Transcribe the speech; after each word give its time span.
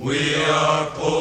We 0.00 0.34
are 0.46 0.86
poor. 0.94 1.19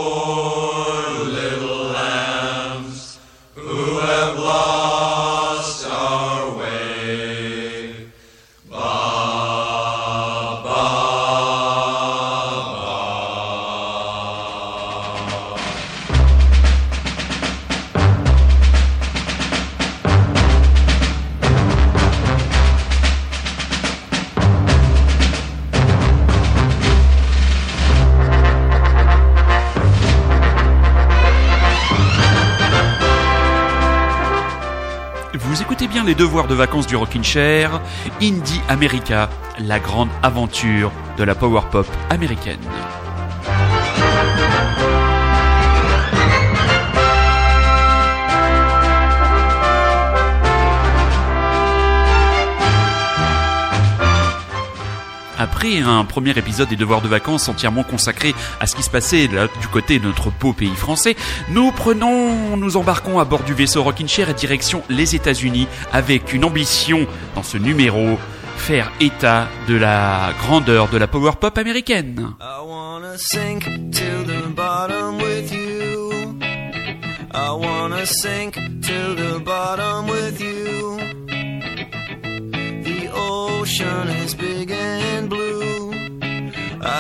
de 36.47 36.55
vacances 36.55 36.87
du 36.87 36.95
Rockin' 36.95 37.23
Chair, 37.23 37.81
Indie 38.21 38.61
America, 38.69 39.29
la 39.59 39.79
grande 39.79 40.09
aventure 40.23 40.91
de 41.17 41.23
la 41.23 41.35
power 41.35 41.61
pop 41.71 41.87
américaine. 42.09 42.59
après 55.59 55.81
un 55.81 56.05
premier 56.05 56.31
épisode 56.37 56.69
des 56.69 56.77
devoirs 56.77 57.01
de 57.01 57.09
vacances 57.09 57.49
entièrement 57.49 57.83
consacré 57.83 58.33
à 58.61 58.65
ce 58.65 58.77
qui 58.77 58.81
se 58.81 58.89
passait 58.89 59.27
du 59.27 59.67
côté 59.69 59.99
de 59.99 60.05
notre 60.05 60.31
beau 60.31 60.53
pays 60.53 60.73
français, 60.73 61.17
nous 61.49 61.73
prenons, 61.73 62.55
nous 62.55 62.77
embarquons 62.77 63.19
à 63.19 63.25
bord 63.25 63.43
du 63.43 63.53
vaisseau 63.53 63.83
Rockin' 63.83 64.07
Chair 64.07 64.29
et 64.29 64.33
direction 64.33 64.83
les 64.87 65.15
États-Unis 65.15 65.67
avec 65.91 66.31
une 66.31 66.45
ambition 66.45 67.05
dans 67.35 67.43
ce 67.43 67.57
numéro 67.57 68.17
faire 68.55 68.89
état 69.01 69.49
de 69.67 69.75
la 69.75 70.29
grandeur 70.39 70.87
de 70.87 70.97
la 70.97 71.07
power 71.07 71.33
pop 71.37 71.57
américaine. 71.57 72.29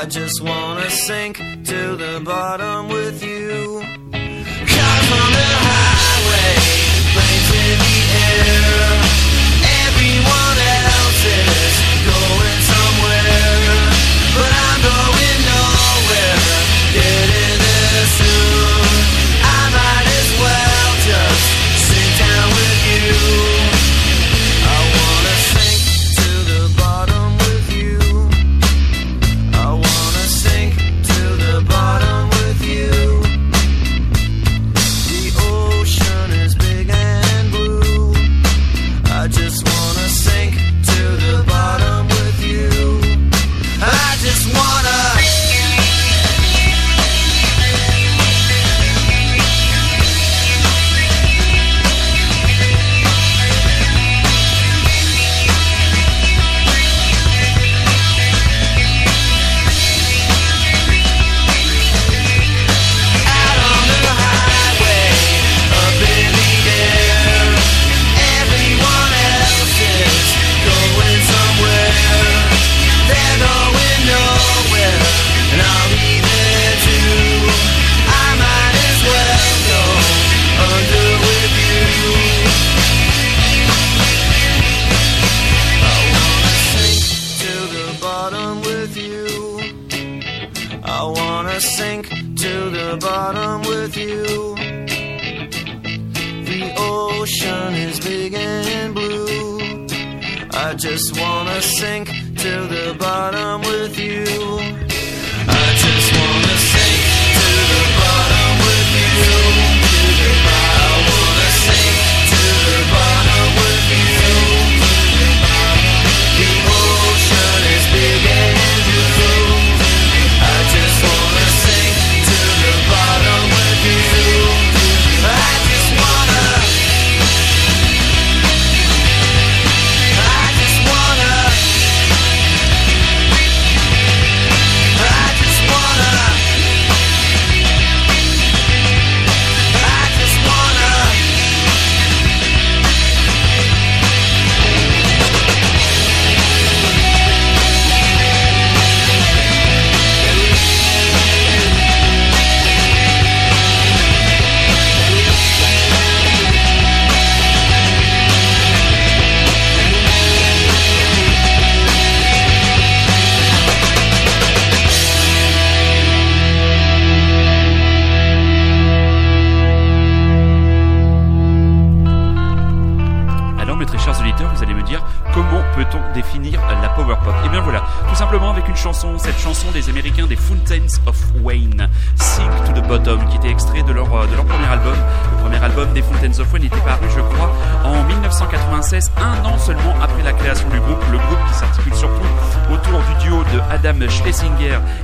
just 0.09 0.41
wanna 0.41 0.89
sink 0.89 1.37
to 1.37 1.95
the 1.95 2.19
bottom 2.25 2.87
with 2.87 3.23
you. 3.23 3.28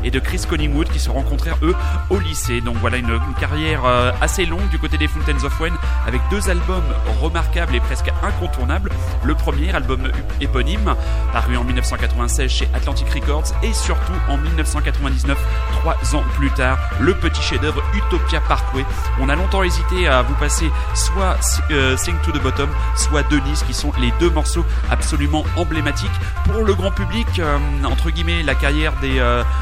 Et 0.05 0.11
de 0.11 0.19
Chris 0.19 0.43
Collingwood 0.47 0.87
qui 0.87 0.99
se 0.99 1.09
rencontrèrent 1.09 1.57
eux 1.63 1.75
au 2.09 2.19
lycée. 2.19 2.61
Donc 2.61 2.77
voilà 2.77 2.97
une, 2.97 3.19
carrière 3.39 3.85
euh, 3.85 4.11
assez 4.21 4.45
longue 4.45 4.69
du 4.69 4.79
côté 4.79 4.97
des 4.97 5.07
Fountains 5.07 5.43
of 5.43 5.59
Wayne 5.59 5.74
avec 6.05 6.21
deux 6.29 6.49
albums 6.49 6.83
remarquables 7.21 7.75
et 7.75 7.79
presque 7.79 8.11
incontournables. 8.23 8.91
Le 9.23 9.35
premier 9.35 9.73
album 9.73 10.11
éponyme 10.41 10.95
paru 11.33 11.57
en 11.57 11.63
1996 11.63 12.51
chez 12.51 12.69
Atlantic 12.73 13.07
Records 13.09 13.53
et 13.63 13.73
surtout 13.73 14.13
en 14.29 14.37
1999, 14.37 15.37
trois 15.71 16.15
ans 16.15 16.23
plus 16.35 16.51
tard, 16.51 16.77
le 16.99 17.13
petit 17.15 17.41
chef-d'œuvre 17.41 17.81
Utopia 17.93 18.41
Parkway. 18.41 18.85
On 19.19 19.29
a 19.29 19.35
longtemps 19.35 19.63
hésité 19.63 20.07
à 20.07 20.21
vous 20.21 20.35
passer 20.35 20.69
soit 20.93 21.37
euh, 21.71 21.97
Sing 21.97 22.15
to 22.23 22.31
the 22.31 22.41
Bottom, 22.41 22.69
soit 22.95 23.23
Denise 23.23 23.63
qui 23.63 23.73
sont 23.73 23.91
les 23.99 24.11
deux 24.19 24.29
morceaux 24.29 24.65
absolument 24.91 25.43
emblématiques 25.55 26.09
pour 26.45 26.63
le 26.63 26.73
grand 26.73 26.91
public. 26.91 27.27
Euh, 27.39 27.57
entre 27.83 28.09
guillemets, 28.09 28.43
la 28.43 28.55
carrière 28.55 28.93
des 29.01 29.21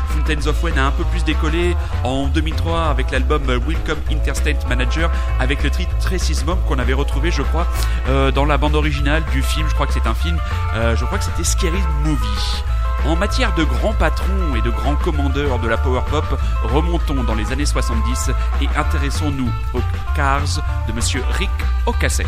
Fountains 0.09 0.47
of 0.47 0.61
Wayne 0.63 0.77
a 0.77 0.87
un 0.87 0.91
peu 0.91 1.03
plus 1.05 1.23
décollé 1.23 1.75
en 2.03 2.27
2003 2.27 2.85
avec 2.85 3.11
l'album 3.11 3.43
Welcome 3.45 3.99
Interstate 4.11 4.67
Manager 4.67 5.09
avec 5.39 5.63
le 5.63 5.69
titre 5.69 5.91
Tracy's 5.99 6.32
Qu'on 6.67 6.79
avait 6.79 6.93
retrouvé 6.93 7.29
je 7.29 7.43
crois 7.43 7.67
euh, 8.09 8.31
dans 8.31 8.45
la 8.45 8.57
bande 8.57 8.75
originale 8.75 9.23
du 9.31 9.43
film, 9.43 9.67
je 9.69 9.73
crois 9.75 9.85
que 9.85 9.93
c'est 9.93 10.07
un 10.07 10.15
film, 10.15 10.37
euh, 10.75 10.95
je 10.95 11.05
crois 11.05 11.19
que 11.19 11.23
c'était 11.25 11.43
Scary 11.43 11.79
Movie. 12.03 12.63
En 13.05 13.15
matière 13.15 13.53
de 13.53 13.63
grands 13.63 13.93
patrons 13.93 14.55
et 14.55 14.61
de 14.61 14.69
grands 14.69 14.95
commandeurs 14.95 15.59
de 15.59 15.67
la 15.67 15.77
power 15.77 16.01
pop, 16.09 16.25
remontons 16.63 17.23
dans 17.23 17.35
les 17.35 17.51
années 17.51 17.65
70 17.65 18.31
et 18.61 18.67
intéressons-nous 18.75 19.49
aux 19.73 19.81
Cars 20.15 20.63
de 20.87 20.93
monsieur 20.93 21.23
Rick 21.37 21.51
Ocasek. 21.85 22.27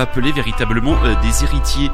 Peut 0.00 0.10
appeler 0.10 0.32
véritablement 0.32 0.96
des 1.22 1.44
héritiers 1.44 1.90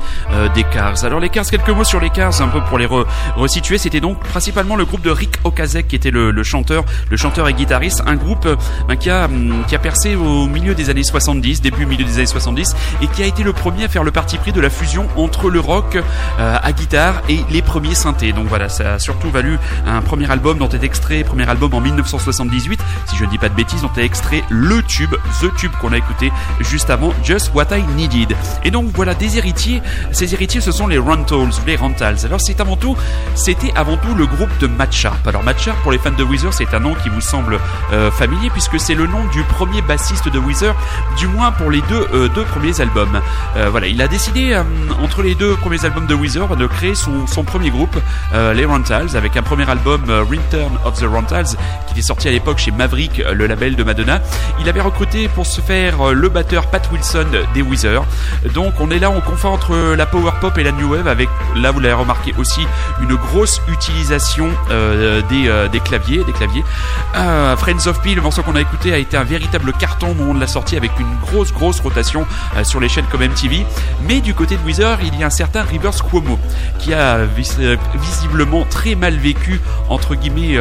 des 0.54 0.64
Cars. 0.64 1.04
Alors 1.04 1.20
les 1.20 1.28
Cars, 1.28 1.44
quelques 1.46 1.68
mots 1.68 1.84
sur 1.84 2.00
les 2.00 2.10
Cars, 2.10 2.40
un 2.40 2.48
peu 2.48 2.62
pour 2.64 2.78
les 2.78 2.88
resituer. 3.36 3.78
C'était 3.78 4.00
donc 4.00 4.20
principalement 4.20 4.76
le 4.76 4.84
groupe 4.84 5.02
de 5.02 5.10
Rick 5.10 5.38
Okazek 5.44 5.88
qui 5.88 5.96
était 5.96 6.10
le, 6.10 6.42
chanteur, 6.42 6.84
le 7.10 7.16
chanteur 7.16 7.48
et 7.48 7.54
guitariste, 7.54 8.02
un 8.06 8.16
groupe 8.16 8.48
ben, 8.88 8.96
qui 8.96 9.10
a 9.10 9.26
hum, 9.26 9.64
qui 9.66 9.75
a 9.75 9.78
percé 9.78 10.14
au 10.14 10.46
milieu 10.46 10.75
des 10.75 10.90
années 10.90 11.02
70, 11.02 11.60
début 11.60 11.86
milieu 11.86 12.04
des 12.04 12.16
années 12.16 12.26
70, 12.26 12.76
et 13.02 13.06
qui 13.08 13.22
a 13.22 13.26
été 13.26 13.42
le 13.42 13.52
premier 13.52 13.84
à 13.84 13.88
faire 13.88 14.04
le 14.04 14.10
parti 14.10 14.38
pris 14.38 14.52
de 14.52 14.60
la 14.60 14.70
fusion 14.70 15.08
entre 15.16 15.50
le 15.50 15.60
rock 15.60 15.98
à 16.38 16.72
guitare 16.72 17.22
et 17.28 17.40
les 17.50 17.62
premiers 17.62 17.94
synthés. 17.94 18.32
Donc 18.32 18.46
voilà, 18.46 18.68
ça 18.68 18.94
a 18.94 18.98
surtout 18.98 19.30
valu 19.30 19.58
un 19.86 20.00
premier 20.02 20.30
album 20.30 20.58
dont 20.58 20.68
est 20.68 20.84
extrait, 20.84 21.25
premier 21.25 21.48
album 21.48 21.75
en 21.75 21.80
1978, 21.80 22.80
si 23.06 23.16
je 23.16 23.25
ne 23.25 23.30
dis 23.30 23.38
pas 23.38 23.48
de 23.48 23.54
bêtises, 23.54 23.82
dont 23.82 23.90
est 23.96 24.04
extrait 24.04 24.42
le 24.48 24.82
tube, 24.82 25.14
The 25.40 25.54
Tube 25.56 25.72
qu'on 25.80 25.92
a 25.92 25.98
écouté 25.98 26.32
juste 26.60 26.90
avant, 26.90 27.12
Just 27.22 27.52
What 27.54 27.76
I 27.76 27.82
Needed. 27.97 28.37
Et 28.65 28.71
donc 28.71 28.91
voilà, 28.95 29.15
des 29.15 29.38
héritiers, 29.38 29.83
ces 30.12 30.35
héritiers 30.35 30.61
ce 30.61 30.73
sont 30.73 30.87
les 30.87 30.99
Rentals, 30.99 31.50
les 31.67 31.76
Rentals. 31.76 32.19
Alors 32.25 32.41
c'est 32.41 32.61
avant 32.61 32.76
tout, 32.76 32.97
c'était 33.35 33.73
avant 33.75 33.97
tout 33.97 34.15
le 34.15 34.26
groupe 34.26 34.57
de 34.61 34.67
Matt. 34.67 34.95
Alors 35.26 35.43
Matt 35.43 35.57
pour 35.83 35.93
les 35.93 35.99
fans 35.99 36.12
de 36.12 36.23
Weezer, 36.23 36.53
c'est 36.53 36.73
un 36.75 36.81
nom 36.81 36.95
qui 36.95 37.09
vous 37.09 37.21
semble 37.21 37.59
euh, 37.93 38.11
familier 38.11 38.50
puisque 38.50 38.79
c'est 38.79 38.95
le 38.95 39.07
nom 39.07 39.25
du 39.33 39.43
premier 39.43 39.83
bassiste 39.83 40.29
de 40.29 40.38
Weezer, 40.38 40.75
du 41.19 41.26
moins 41.26 41.50
pour 41.53 41.71
les 41.71 41.81
deux, 41.83 42.07
euh, 42.12 42.29
deux 42.29 42.45
premiers 42.45 42.81
albums. 42.81 43.21
Euh, 43.57 43.69
voilà, 43.71 43.87
il 43.87 44.00
a 44.00 44.09
décidé 44.09 44.61
entre 45.03 45.23
les 45.23 45.35
deux 45.35 45.57
premiers 45.57 45.85
albums 45.85 46.07
de 46.07 46.15
Weezer 46.15 46.57
de 46.57 46.67
créer 46.67 46.95
son, 46.95 47.26
son 47.26 47.43
premier 47.43 47.71
groupe, 47.71 47.97
les 48.55 48.65
Rentals, 48.65 49.17
avec 49.17 49.37
un 49.37 49.43
premier 49.43 49.69
album 49.69 50.05
Return 50.09 50.73
of 50.85 50.99
the 51.00 51.07
Rentals 51.07 51.57
qui 51.87 51.93
était 51.93 52.03
sorti 52.03 52.29
à 52.29 52.31
l'époque 52.31 52.59
chez 52.59 52.71
Maverick, 52.71 53.23
le 53.33 53.47
label 53.47 53.76
de 53.76 53.83
Madonna. 53.83 54.21
Il 54.61 54.69
avait 54.69 54.81
recruté 54.81 55.29
pour 55.29 55.47
se 55.47 55.61
faire 55.61 56.12
le 56.12 56.29
batteur 56.29 56.67
Pat 56.69 56.88
Wilson 56.93 57.26
des 57.55 57.62
Weezer. 57.62 57.86
Donc 58.55 58.75
on 58.81 58.90
est 58.90 58.99
là, 58.99 59.11
on 59.11 59.21
confond 59.21 59.49
entre 59.49 59.95
la 59.95 60.07
power 60.07 60.33
pop 60.40 60.57
et 60.59 60.62
la 60.62 60.73
new 60.73 60.93
wave 60.93 61.09
avec, 61.09 61.28
là 61.55 61.71
vous 61.71 61.81
l'avez 61.81 61.95
remarqué 61.95 62.35
aussi, 62.38 62.66
une 63.02 63.14
grosse 63.14 63.61
utilisation 63.69 64.50
euh, 64.71 65.23
des, 65.28 65.49
euh, 65.49 65.69
des, 65.69 65.81
claviers, 65.81 66.25
des 66.25 66.33
claviers. 66.33 66.64
Euh, 67.16 67.57
Friends 67.57 67.87
of 67.87 68.00
P, 68.02 68.14
le 68.14 68.23
morceau 68.23 68.43
qu'on 68.43 68.57
a 68.57 68.61
écouté, 68.61 68.93
a 68.93 68.99
été 68.99 69.16
un 69.16 69.25
véritable 69.25 69.73
carton 69.73 70.11
au 70.11 70.14
moment 70.14 70.35
de 70.35 70.40
la 70.40 70.47
sortie 70.47 70.76
avec 70.76 70.90
une 70.99 71.16
grosse 71.23 71.52
grosse 71.52 71.81
rotation 71.81 72.26
sur 72.62 72.81
les 72.81 72.88
chaînes 72.88 73.07
comme 73.11 73.23
MTV. 73.23 73.66
Mais 74.09 74.21
du 74.21 74.35
côté 74.35 74.57
de 74.57 74.62
Weezer, 74.62 74.99
il 75.02 75.19
y 75.19 75.23
a 75.23 75.26
un 75.26 75.31
certain 75.31 75.62
Rivers 75.62 76.02
Cuomo 76.05 76.38
qui 76.78 76.95
a 76.95 77.21
visiblement 77.95 78.64
très 78.64 78.95
mal 78.95 79.16
vécu 79.16 79.61
entre 79.88 80.14
guillemets 80.14 80.59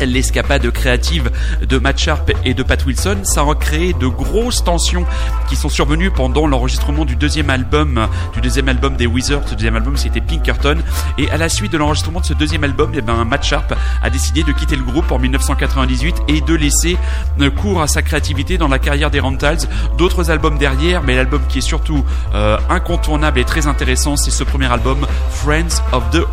l'escapade 0.00 0.70
créative 0.70 1.30
de 1.66 1.78
Matt 1.78 1.98
Sharp 1.98 2.32
et 2.44 2.54
de 2.54 2.62
Pat 2.62 2.84
Wilson, 2.84 3.18
ça 3.24 3.42
a 3.42 3.54
créé 3.54 3.92
de 3.92 4.06
grosses 4.06 4.64
tensions 4.64 5.04
qui 5.48 5.56
sont 5.56 5.68
survenues 5.68 6.10
pendant 6.10 6.46
l'enregistrement 6.46 7.04
du 7.04 7.16
deuxième 7.16 7.50
album, 7.50 8.08
du 8.32 8.40
deuxième 8.40 8.68
album 8.68 8.96
des 8.96 9.06
Wizards. 9.06 9.48
Ce 9.48 9.54
deuxième 9.54 9.76
album, 9.76 9.96
c'était 9.96 10.20
Pinkerton. 10.20 10.78
Et 11.18 11.30
à 11.30 11.36
la 11.36 11.48
suite 11.48 11.72
de 11.72 11.78
l'enregistrement 11.78 12.20
de 12.20 12.26
ce 12.26 12.34
deuxième 12.34 12.64
album, 12.64 12.92
eh 12.94 13.00
ben, 13.00 13.24
Matt 13.24 13.44
Sharp 13.44 13.74
a 14.02 14.10
décidé 14.10 14.42
de 14.42 14.52
quitter 14.52 14.76
le 14.76 14.82
groupe 14.82 15.10
en 15.12 15.18
1998 15.18 16.16
et 16.28 16.40
de 16.40 16.54
laisser 16.54 16.96
euh, 17.40 17.50
cours 17.50 17.82
à 17.82 17.86
sa 17.86 18.02
créativité 18.02 18.58
dans 18.58 18.68
la 18.68 18.78
carrière 18.78 19.10
des 19.10 19.20
Rentals. 19.20 19.68
D'autres 19.98 20.30
albums 20.30 20.58
derrière, 20.58 21.02
mais 21.02 21.14
l'album 21.14 21.42
qui 21.48 21.58
est 21.58 21.62
surtout 21.62 22.04
euh, 22.34 22.58
incontournable 22.68 23.38
et 23.38 23.44
très 23.44 23.66
intéressant, 23.66 24.16
c'est 24.16 24.30
ce 24.30 24.44
premier 24.44 24.70
album, 24.72 25.06
Friends 25.30 25.82
of 25.92 26.10
the 26.10 26.24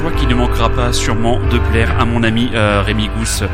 Rentals. 0.00 0.94
sûrement 0.94 1.38
de 1.50 1.58
plaire 1.58 1.94
à 2.00 2.04
mon 2.04 2.22
ami 2.22 2.50
euh, 2.54 2.82
Rémi 2.82 3.08
Gousse. 3.08 3.44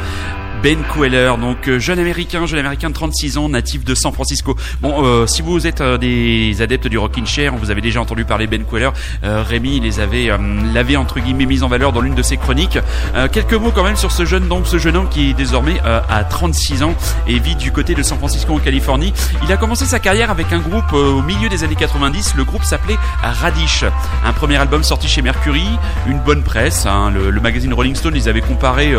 Ben 0.62 0.78
Queller, 0.92 1.32
donc 1.40 1.68
euh, 1.68 1.78
jeune 1.78 2.00
américain, 2.00 2.44
jeune 2.46 2.58
américain 2.58 2.88
de 2.88 2.94
36 2.94 3.38
ans, 3.38 3.48
natif 3.48 3.84
de 3.84 3.94
San 3.94 4.12
Francisco. 4.12 4.56
Bon, 4.80 5.04
euh, 5.04 5.26
si 5.26 5.40
vous 5.40 5.68
êtes 5.68 5.80
euh, 5.80 5.98
des 5.98 6.60
adeptes 6.62 6.88
du 6.88 6.98
rockin' 6.98 7.26
chair, 7.26 7.54
vous 7.54 7.70
avez 7.70 7.80
déjà 7.80 8.00
entendu 8.00 8.24
parler 8.24 8.48
Ben 8.48 8.64
Queller. 8.64 8.90
Rémi 9.22 9.78
les 9.80 10.00
avait 10.00 10.30
lavé 10.72 10.96
entre 10.96 11.20
guillemets 11.20 11.46
mis 11.46 11.62
en 11.62 11.68
valeur 11.68 11.92
dans 11.92 12.00
l'une 12.00 12.14
de 12.14 12.22
ses 12.22 12.36
chroniques. 12.36 12.78
quelques 13.32 13.54
mots 13.54 13.70
quand 13.70 13.84
même 13.84 13.96
sur 13.96 14.10
ce 14.10 14.24
jeune 14.24 14.50
homme 14.50 15.08
qui 15.08 15.30
est 15.30 15.34
désormais 15.34 15.80
à 15.84 16.24
36 16.24 16.82
ans 16.82 16.94
et 17.26 17.38
vit 17.38 17.56
du 17.56 17.72
côté 17.72 17.94
de 17.94 18.02
San 18.02 18.18
Francisco 18.18 18.54
en 18.54 18.58
Californie. 18.58 19.12
Il 19.44 19.52
a 19.52 19.56
commencé 19.56 19.84
sa 19.84 19.98
carrière 19.98 20.30
avec 20.30 20.52
un 20.52 20.58
groupe 20.58 20.92
au 20.92 21.22
milieu 21.22 21.48
des 21.48 21.64
années 21.64 21.76
90. 21.76 22.34
Le 22.36 22.44
groupe 22.44 22.64
s'appelait 22.64 22.98
Radish. 23.22 23.84
Un 24.24 24.32
premier 24.32 24.56
album 24.56 24.82
sorti 24.82 25.08
chez 25.08 25.22
Mercury, 25.22 25.66
une 26.06 26.18
bonne 26.20 26.42
presse. 26.42 26.86
Hein. 26.86 27.10
le, 27.10 27.40
magazine 27.40 27.72
Rolling 27.72 27.94
Stone 27.94 28.14
les 28.14 28.28
avait 28.28 28.40
comparés 28.40 28.94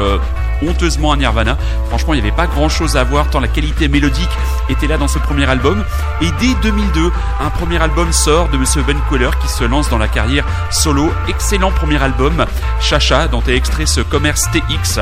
honteusement 0.61 1.11
à 1.11 1.17
Nirvana. 1.17 1.57
Franchement, 1.87 2.13
il 2.13 2.21
n'y 2.21 2.27
avait 2.27 2.35
pas 2.35 2.47
grand 2.47 2.69
chose 2.69 2.97
à 2.97 3.03
voir 3.03 3.29
tant 3.29 3.39
la 3.39 3.47
qualité 3.47 3.87
mélodique 3.87 4.29
était 4.69 4.87
là 4.87 4.97
dans 4.97 5.07
ce 5.07 5.19
premier 5.19 5.49
album. 5.49 5.83
Et 6.21 6.29
dès 6.39 6.53
2002, 6.61 7.11
un 7.39 7.49
premier 7.49 7.81
album 7.81 8.11
sort 8.11 8.49
de 8.49 8.57
Monsieur 8.57 8.83
Ben 8.83 8.97
Queller 9.09 9.29
qui 9.41 9.47
se 9.47 9.63
lance 9.63 9.89
dans 9.89 9.97
la 9.97 10.07
carrière 10.07 10.45
solo. 10.71 11.11
Excellent 11.27 11.71
premier 11.71 12.01
album, 12.01 12.45
Chacha, 12.79 13.27
dont 13.27 13.41
est 13.47 13.55
extrait 13.55 13.85
ce 13.85 14.01
Commerce 14.01 14.45
TX 14.51 14.99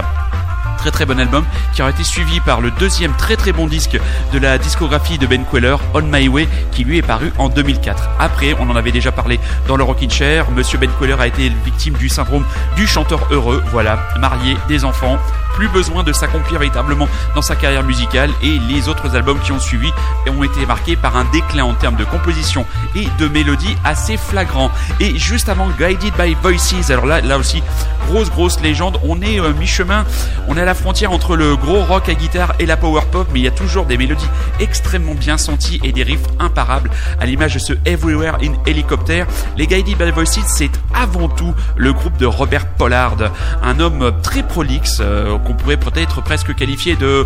très 0.77 0.91
très 0.91 1.05
bon 1.05 1.19
album 1.19 1.43
qui 1.73 1.81
aura 1.81 1.91
été 1.91 2.03
suivi 2.03 2.39
par 2.39 2.61
le 2.61 2.71
deuxième 2.71 3.11
très 3.13 3.35
très 3.35 3.51
bon 3.51 3.67
disque 3.67 3.99
de 4.31 4.39
la 4.39 4.57
discographie 4.57 5.17
de 5.17 5.27
Ben 5.27 5.43
Queller, 5.51 5.75
On 5.93 6.01
My 6.01 6.29
Way, 6.29 6.47
qui 6.71 6.83
lui 6.83 6.99
est 6.99 7.01
paru 7.01 7.33
en 7.37 7.49
2004. 7.49 8.09
Après, 8.19 8.55
on 8.59 8.69
en 8.69 8.75
avait 8.75 8.91
déjà 8.91 9.11
parlé 9.11 9.39
dans 9.67 9.75
le 9.75 9.83
Rockin' 9.83 10.09
Chair, 10.09 10.49
Monsieur 10.51 10.77
Ben 10.77 10.89
Queller 10.99 11.15
a 11.19 11.27
été 11.27 11.51
victime 11.65 11.95
du 11.95 12.07
syndrome 12.07 12.45
du 12.75 12.87
chanteur 12.87 13.27
heureux, 13.31 13.61
voilà, 13.71 13.99
marié, 14.19 14.55
des 14.67 14.85
enfants, 14.85 15.17
plus 15.57 15.67
besoin 15.69 16.03
de 16.03 16.13
s'accomplir 16.13 16.59
véritablement 16.59 17.07
dans 17.33 17.41
sa 17.41 17.55
carrière 17.55 17.83
musicale 17.83 18.29
et 18.43 18.59
les 18.59 18.89
autres 18.89 19.15
albums 19.15 19.39
qui 19.39 19.51
ont 19.51 19.59
suivi 19.59 19.91
ont 20.29 20.43
été 20.43 20.67
marqués 20.67 20.95
par 20.95 21.17
un 21.17 21.25
déclin 21.31 21.63
en 21.63 21.73
termes 21.73 21.95
de 21.95 22.03
composition 22.03 22.63
et 22.95 23.07
de 23.17 23.27
mélodie 23.27 23.75
assez 23.83 24.17
flagrant. 24.17 24.69
Et 24.99 25.17
juste 25.17 25.49
avant 25.49 25.67
Guided 25.69 26.13
by 26.15 26.35
Voices, 26.43 26.91
alors 26.91 27.07
là, 27.07 27.21
là 27.21 27.39
aussi, 27.39 27.63
grosse 28.07 28.29
grosse 28.29 28.59
légende, 28.59 28.99
on 29.03 29.19
est 29.21 29.39
euh, 29.39 29.51
mi-chemin, 29.53 30.05
on 30.47 30.57
est 30.57 30.61
à 30.61 30.65
la 30.65 30.75
frontière 30.75 31.11
entre 31.11 31.35
le 31.35 31.55
gros 31.55 31.83
rock 31.83 32.07
à 32.07 32.13
guitare 32.13 32.53
et 32.59 32.67
la 32.67 32.77
power 32.77 33.01
pop, 33.11 33.27
mais 33.33 33.39
il 33.39 33.43
y 33.43 33.47
a 33.47 33.51
toujours 33.51 33.85
des 33.85 33.97
mélodies 33.97 34.29
extrêmement 34.59 35.15
bien 35.15 35.39
senties 35.39 35.79
et 35.83 35.91
des 35.91 36.03
riffs 36.03 36.27
imparables 36.39 36.91
à 37.19 37.25
l'image 37.25 37.55
de 37.55 37.59
ce 37.59 37.73
Everywhere 37.85 38.37
in 38.43 38.53
Helicopter. 38.67 39.25
Les 39.57 39.65
Guided 39.65 39.97
by 39.97 40.11
Voices, 40.11 40.39
c'est 40.45 40.71
avant 40.93 41.29
tout 41.29 41.55
le 41.75 41.93
groupe 41.93 42.17
de 42.17 42.27
Robert 42.27 42.67
Pollard, 42.67 43.17
un 43.63 43.79
homme 43.79 44.11
très 44.21 44.43
prolixe, 44.43 44.99
euh, 45.01 45.37
qu'on 45.47 45.53
pourrait 45.53 45.77
peut-être 45.77 46.21
presque 46.21 46.53
qualifier 46.53 46.97
de 46.97 47.25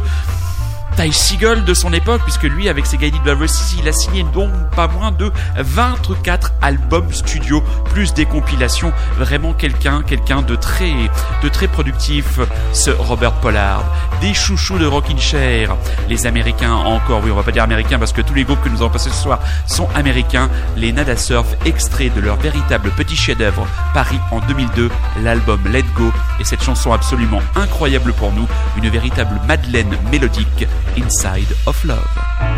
Ty 0.97 1.11
Seagull 1.13 1.63
de 1.63 1.73
son 1.73 1.93
époque, 1.93 2.21
puisque 2.23 2.43
lui, 2.43 2.67
avec 2.69 2.85
ses 2.85 2.97
Guided 2.97 3.21
by 3.23 3.31
Voices, 3.31 3.75
il 3.79 3.87
a 3.87 3.93
signé 3.93 4.23
donc 4.23 4.51
pas 4.75 4.87
moins 4.87 5.11
de 5.11 5.31
24 5.57 6.53
albums 6.61 7.11
studio, 7.13 7.63
plus 7.85 8.13
des 8.13 8.25
compilations. 8.25 8.91
Vraiment 9.17 9.53
quelqu'un, 9.53 10.03
quelqu'un 10.03 10.41
de 10.41 10.55
très, 10.55 10.93
de 11.41 11.49
très 11.49 11.67
productif, 11.67 12.39
ce 12.73 12.91
Robert 12.91 13.33
Pollard. 13.33 13.83
Des 14.19 14.33
chouchous 14.33 14.77
de 14.77 14.85
Rockin' 14.85 15.17
Chair. 15.17 15.75
Les 16.09 16.27
Américains 16.27 16.73
encore, 16.73 17.21
oui, 17.23 17.31
on 17.31 17.35
va 17.35 17.43
pas 17.43 17.51
dire 17.51 17.63
Américains 17.63 17.97
parce 17.97 18.13
que 18.13 18.21
tous 18.21 18.33
les 18.33 18.43
groupes 18.43 18.61
que 18.61 18.69
nous 18.69 18.81
avons 18.81 18.91
passés 18.91 19.09
ce 19.09 19.23
soir 19.23 19.39
sont 19.65 19.87
Américains. 19.95 20.49
Les 20.75 20.91
Nada 20.91 21.15
Surf, 21.15 21.47
extraits 21.65 22.13
de 22.13 22.21
leur 22.21 22.35
véritable 22.35 22.91
petit 22.91 23.15
chef-d'œuvre, 23.15 23.65
Paris 23.93 24.19
en 24.31 24.39
2002, 24.41 24.89
l'album 25.23 25.61
Let 25.71 25.85
Go, 25.95 26.11
et 26.39 26.43
cette 26.43 26.63
chanson 26.63 26.91
absolument 26.91 27.41
incroyable 27.55 28.13
pour 28.13 28.31
nous, 28.33 28.47
une 28.77 28.89
véritable 28.89 29.39
Madeleine 29.47 29.97
mélodique 30.11 30.67
Inside 30.95 31.51
of 31.67 31.83
Love. 31.85 32.50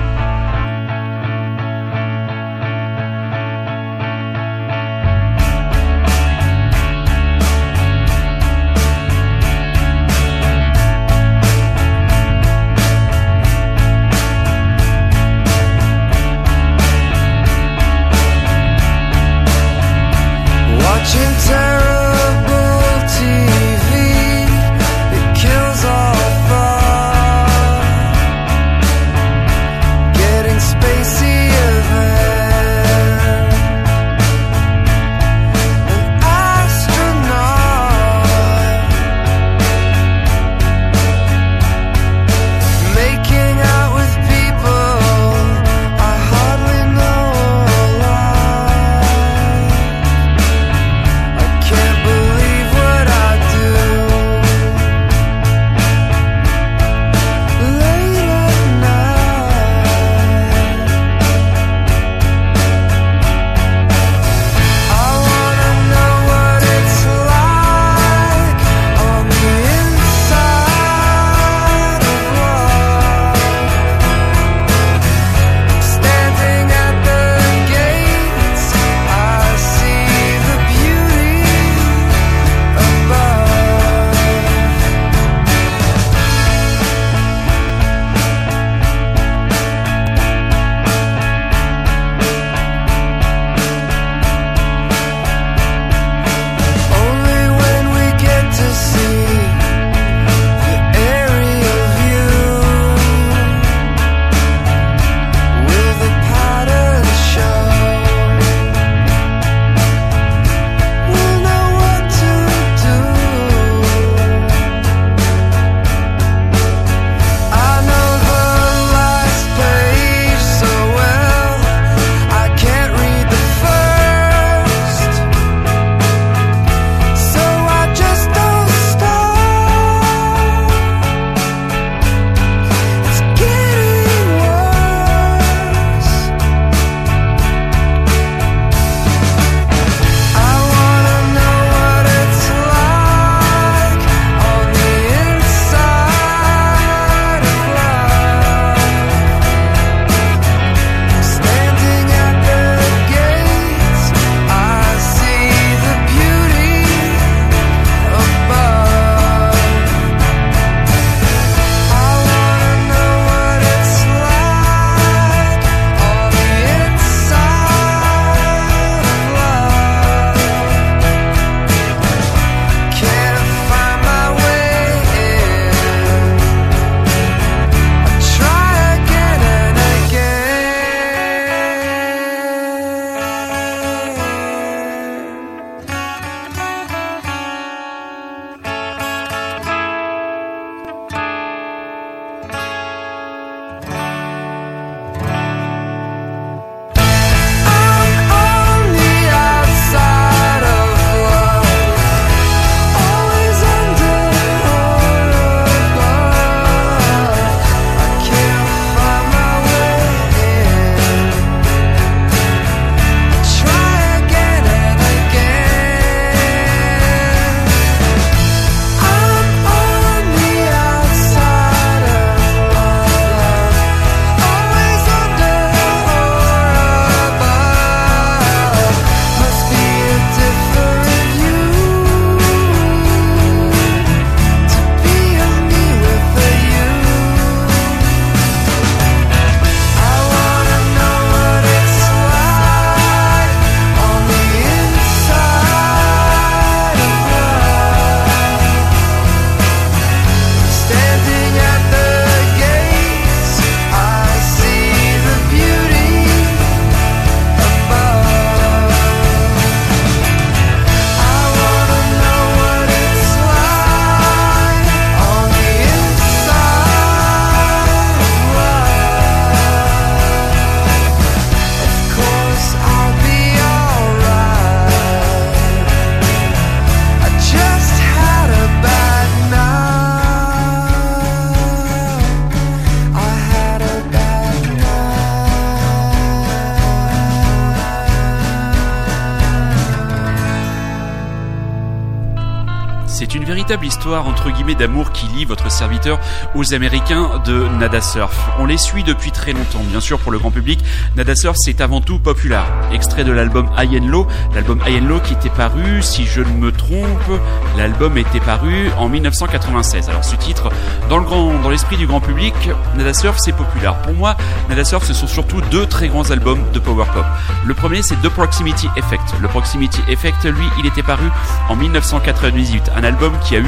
Histoire 293.81 294.27
entre 294.27 294.51
guillemets 294.51 294.75
d'amour 294.75 295.11
qui 295.11 295.25
lie 295.27 295.45
votre 295.45 295.71
serviteur 295.71 296.19
aux 296.53 296.73
Américains 296.73 297.41
de 297.45 297.67
Nada 297.79 298.01
Surf. 298.01 298.37
On 298.59 298.65
les 298.65 298.77
suit 298.77 299.03
depuis 299.03 299.31
très 299.31 299.53
longtemps, 299.53 299.81
bien 299.89 300.01
sûr 300.01 300.19
pour 300.19 300.31
le 300.31 300.37
grand 300.37 300.51
public. 300.51 300.79
Nada 301.15 301.33
Surf 301.35 301.55
c'est 301.57 301.81
avant 301.81 302.01
tout 302.01 302.19
populaire. 302.19 302.65
Extrait 302.91 303.23
de 303.23 303.31
l'album 303.31 303.69
High 303.77 304.01
and 304.01 304.07
Low, 304.07 304.27
l'album 304.53 304.79
High 304.85 305.01
and 305.01 305.07
Low 305.07 305.19
qui 305.21 305.33
était 305.33 305.49
paru, 305.49 306.01
si 306.01 306.25
je 306.25 306.41
ne 306.41 306.51
me 306.51 306.71
trompe, 306.71 307.41
l'album 307.77 308.17
était 308.17 308.39
paru 308.39 308.89
en 308.97 309.09
1996. 309.09 310.09
Alors 310.09 310.23
ce 310.23 310.35
titre, 310.35 310.69
dans 311.09 311.17
le 311.17 311.23
grand, 311.23 311.53
dans 311.61 311.69
l'esprit 311.69 311.97
du 311.97 312.05
grand 312.05 312.19
public, 312.21 312.53
Nada 312.95 313.13
Surf 313.13 313.37
c'est 313.39 313.53
populaire. 313.53 313.95
Pour 314.01 314.13
moi, 314.13 314.35
Nada 314.69 314.83
Surf 314.83 315.05
ce 315.05 315.13
sont 315.13 315.27
surtout 315.27 315.61
deux 315.71 315.87
très 315.87 316.09
grands 316.09 316.29
albums 316.29 316.63
de 316.73 316.79
power 316.79 317.05
pop. 317.13 317.25
Le 317.65 317.73
premier 317.73 318.03
c'est 318.03 318.21
The 318.21 318.29
Proximity 318.29 318.89
Effect. 318.97 319.33
Le 319.41 319.47
Proximity 319.47 320.01
Effect, 320.09 320.45
lui, 320.45 320.65
il 320.79 320.85
était 320.85 321.03
paru 321.03 321.29
en 321.69 321.75
1998. 321.75 322.91
Un 322.95 323.03
album 323.03 323.31
qui 323.43 323.55
a 323.55 323.59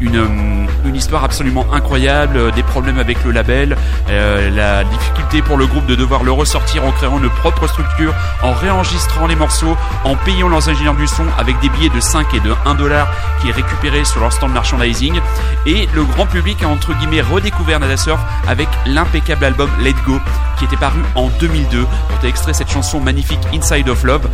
une, 0.00 0.16
euh, 0.16 0.66
une 0.84 0.96
histoire 0.96 1.24
absolument 1.24 1.66
incroyable, 1.72 2.36
euh, 2.36 2.50
des 2.50 2.62
problèmes 2.62 2.98
avec 2.98 3.22
le 3.24 3.30
label, 3.30 3.76
euh, 4.10 4.50
la 4.50 4.84
difficulté 4.84 5.42
pour 5.42 5.56
le 5.56 5.66
groupe 5.66 5.86
de 5.86 5.94
devoir 5.94 6.22
le 6.22 6.32
ressortir 6.32 6.84
en 6.84 6.92
créant 6.92 7.18
une 7.18 7.30
propre 7.30 7.66
structure, 7.66 8.14
en 8.42 8.52
réenregistrant 8.52 9.26
les 9.26 9.36
morceaux, 9.36 9.76
en 10.04 10.16
payant 10.16 10.48
leurs 10.48 10.68
ingénieurs 10.68 10.94
du 10.94 11.06
son 11.06 11.24
avec 11.38 11.58
des 11.60 11.68
billets 11.68 11.90
de 11.90 12.00
5 12.00 12.34
et 12.34 12.40
de 12.40 12.54
1 12.66 12.74
dollar 12.74 13.08
qui 13.40 13.48
est 13.48 13.52
récupéré 13.52 14.04
sur 14.04 14.20
leur 14.20 14.32
stand 14.32 14.52
merchandising. 14.52 15.20
Et 15.66 15.88
le 15.94 16.04
grand 16.04 16.26
public 16.26 16.62
a 16.62 16.68
entre 16.68 16.94
guillemets 16.94 17.22
redécouvert 17.22 17.80
Nada 17.80 17.96
Surf 17.96 18.20
avec 18.48 18.68
l'impeccable 18.86 19.44
album 19.44 19.70
Let 19.80 19.94
Go 20.06 20.18
qui 20.58 20.64
était 20.64 20.76
paru 20.76 21.00
en 21.14 21.28
2002. 21.40 21.84
On 21.84 22.24
a 22.24 22.28
extrait 22.28 22.54
cette 22.54 22.70
chanson 22.70 23.00
magnifique 23.00 23.40
Inside 23.52 23.88
of 23.88 24.04
Love. 24.04 24.28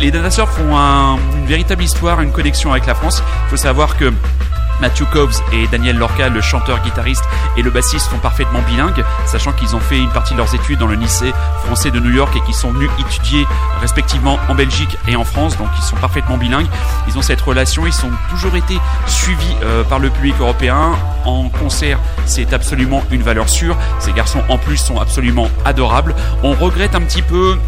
les 0.00 0.10
Nada 0.10 0.30
Surf 0.30 0.50
font 0.50 0.76
une 0.76 1.46
véritable 1.46 1.82
histoire, 1.82 2.20
une 2.20 2.32
connexion 2.32 2.70
avec 2.70 2.86
la 2.86 2.94
France. 2.94 3.22
Il 3.46 3.50
faut 3.50 3.56
savoir 3.56 3.96
que 3.96 4.12
him. 4.14 4.53
Matthew 4.80 5.04
Cobbs 5.12 5.42
et 5.52 5.66
Daniel 5.68 5.96
Lorca, 5.96 6.28
le 6.28 6.40
chanteur, 6.40 6.80
guitariste 6.82 7.24
et 7.56 7.62
le 7.62 7.70
bassiste 7.70 8.10
sont 8.10 8.18
parfaitement 8.18 8.60
bilingues, 8.62 9.04
sachant 9.26 9.52
qu'ils 9.52 9.74
ont 9.76 9.80
fait 9.80 9.98
une 9.98 10.10
partie 10.10 10.34
de 10.34 10.38
leurs 10.38 10.54
études 10.54 10.78
dans 10.78 10.86
le 10.86 10.94
lycée 10.94 11.32
français 11.64 11.90
de 11.90 12.00
New 12.00 12.10
York 12.10 12.34
et 12.36 12.40
qu'ils 12.42 12.54
sont 12.54 12.72
venus 12.72 12.90
étudier 12.98 13.46
respectivement 13.80 14.38
en 14.48 14.54
Belgique 14.54 14.96
et 15.08 15.16
en 15.16 15.24
France, 15.24 15.56
donc 15.56 15.68
ils 15.76 15.82
sont 15.82 15.96
parfaitement 15.96 16.36
bilingues. 16.36 16.66
Ils 17.08 17.18
ont 17.18 17.22
cette 17.22 17.40
relation, 17.40 17.86
ils 17.86 18.06
ont 18.06 18.12
toujours 18.30 18.56
été 18.56 18.78
suivis 19.06 19.56
euh, 19.62 19.84
par 19.84 19.98
le 19.98 20.10
public 20.10 20.34
européen. 20.40 20.92
En 21.24 21.48
concert, 21.48 21.98
c'est 22.26 22.52
absolument 22.52 23.02
une 23.10 23.22
valeur 23.22 23.48
sûre. 23.48 23.76
Ces 23.98 24.12
garçons 24.12 24.42
en 24.48 24.58
plus 24.58 24.76
sont 24.76 24.98
absolument 24.98 25.48
adorables. 25.64 26.14
On 26.42 26.52
regrette 26.52 26.94
un 26.94 27.00
petit 27.00 27.22
peu 27.22 27.58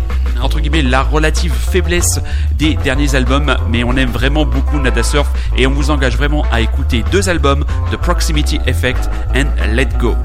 entre 0.42 0.60
guillemets 0.60 0.82
la 0.82 1.02
relative 1.02 1.52
faiblesse 1.52 2.20
des 2.58 2.74
derniers 2.74 3.14
albums, 3.14 3.56
mais 3.70 3.84
on 3.84 3.96
aime 3.96 4.10
vraiment 4.10 4.44
beaucoup 4.44 4.78
Nada 4.78 5.02
Surf 5.02 5.28
et 5.56 5.66
on 5.66 5.70
vous 5.70 5.90
engage 5.90 6.16
vraiment 6.16 6.44
à 6.52 6.60
écouter 6.60 6.95
deux 7.02 7.28
albums 7.28 7.64
de 7.90 7.96
Proximity 7.96 8.58
Effect 8.66 9.08
and 9.34 9.46
Let 9.72 9.88
Go. 9.98 10.16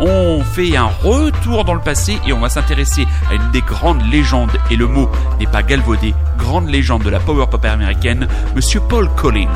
On 0.00 0.42
fait 0.42 0.76
un 0.76 0.90
retour 1.02 1.64
dans 1.64 1.74
le 1.74 1.80
passé 1.80 2.18
et 2.26 2.32
on 2.32 2.40
va 2.40 2.48
s'intéresser 2.48 3.06
à 3.30 3.34
une 3.34 3.50
des 3.52 3.60
grandes 3.60 4.02
légendes, 4.10 4.50
et 4.70 4.76
le 4.76 4.86
mot 4.86 5.08
n'est 5.38 5.46
pas 5.46 5.62
galvaudé, 5.62 6.14
grande 6.36 6.68
légende 6.68 7.04
de 7.04 7.10
la 7.10 7.20
power 7.20 7.46
pop 7.50 7.64
américaine, 7.64 8.26
Monsieur 8.56 8.80
Paul 8.80 9.08
Collins. 9.14 9.54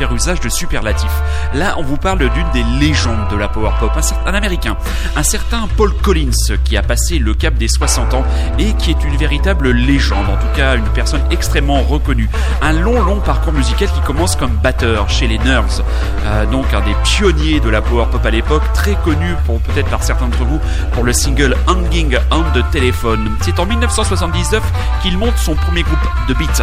Faire 0.00 0.12
usage 0.14 0.40
de 0.40 0.48
superlatifs. 0.48 1.22
Là, 1.54 1.74
on 1.78 1.82
vous 1.82 1.96
parle 1.96 2.18
d'une 2.18 2.50
des 2.52 2.64
légendes 2.78 3.28
de 3.30 3.36
la 3.36 3.48
power 3.48 3.70
pop, 3.78 3.92
un, 4.26 4.34
américain, 4.34 4.76
un 5.16 5.22
certain 5.22 5.68
Paul 5.76 5.92
Collins, 5.94 6.56
qui 6.64 6.76
a 6.76 6.82
passé 6.82 7.18
le 7.18 7.34
cap 7.34 7.54
des 7.54 7.68
60 7.68 8.14
ans 8.14 8.24
et 8.58 8.72
qui 8.74 8.90
est 8.90 9.04
une 9.04 9.16
véritable 9.16 9.70
légende, 9.70 10.28
en 10.28 10.36
tout 10.36 10.56
cas 10.56 10.76
une 10.76 10.88
personne 10.88 11.22
extrêmement 11.30 11.82
reconnue. 11.82 12.28
Un 12.62 12.72
long, 12.72 13.02
long 13.02 13.20
parcours 13.20 13.52
musical 13.52 13.88
qui 13.92 14.00
commence 14.00 14.36
comme 14.36 14.56
batteur 14.62 15.08
chez 15.10 15.26
les 15.26 15.38
Nerves, 15.38 15.82
euh, 16.24 16.46
donc 16.46 16.72
un 16.72 16.80
des 16.80 16.94
pionniers 17.04 17.60
de 17.60 17.68
la 17.68 17.82
power 17.82 18.06
pop 18.10 18.24
à 18.24 18.30
l'époque, 18.30 18.62
très 18.72 18.94
connu 19.04 19.34
pour 19.44 19.60
peut-être 19.60 19.88
par 19.88 20.02
certains 20.02 20.28
d'entre 20.28 20.44
vous 20.44 20.60
pour 20.92 21.04
le 21.04 21.12
single 21.12 21.56
Hanging 21.66 22.16
on 22.30 22.42
the 22.58 22.64
Telephone. 22.70 23.30
C'est 23.42 23.58
en 23.58 23.66
1979 23.66 24.62
qu'il 25.02 25.18
monte 25.18 25.36
son 25.36 25.54
premier 25.54 25.82
groupe 25.82 25.98
de 26.28 26.34
beat 26.34 26.62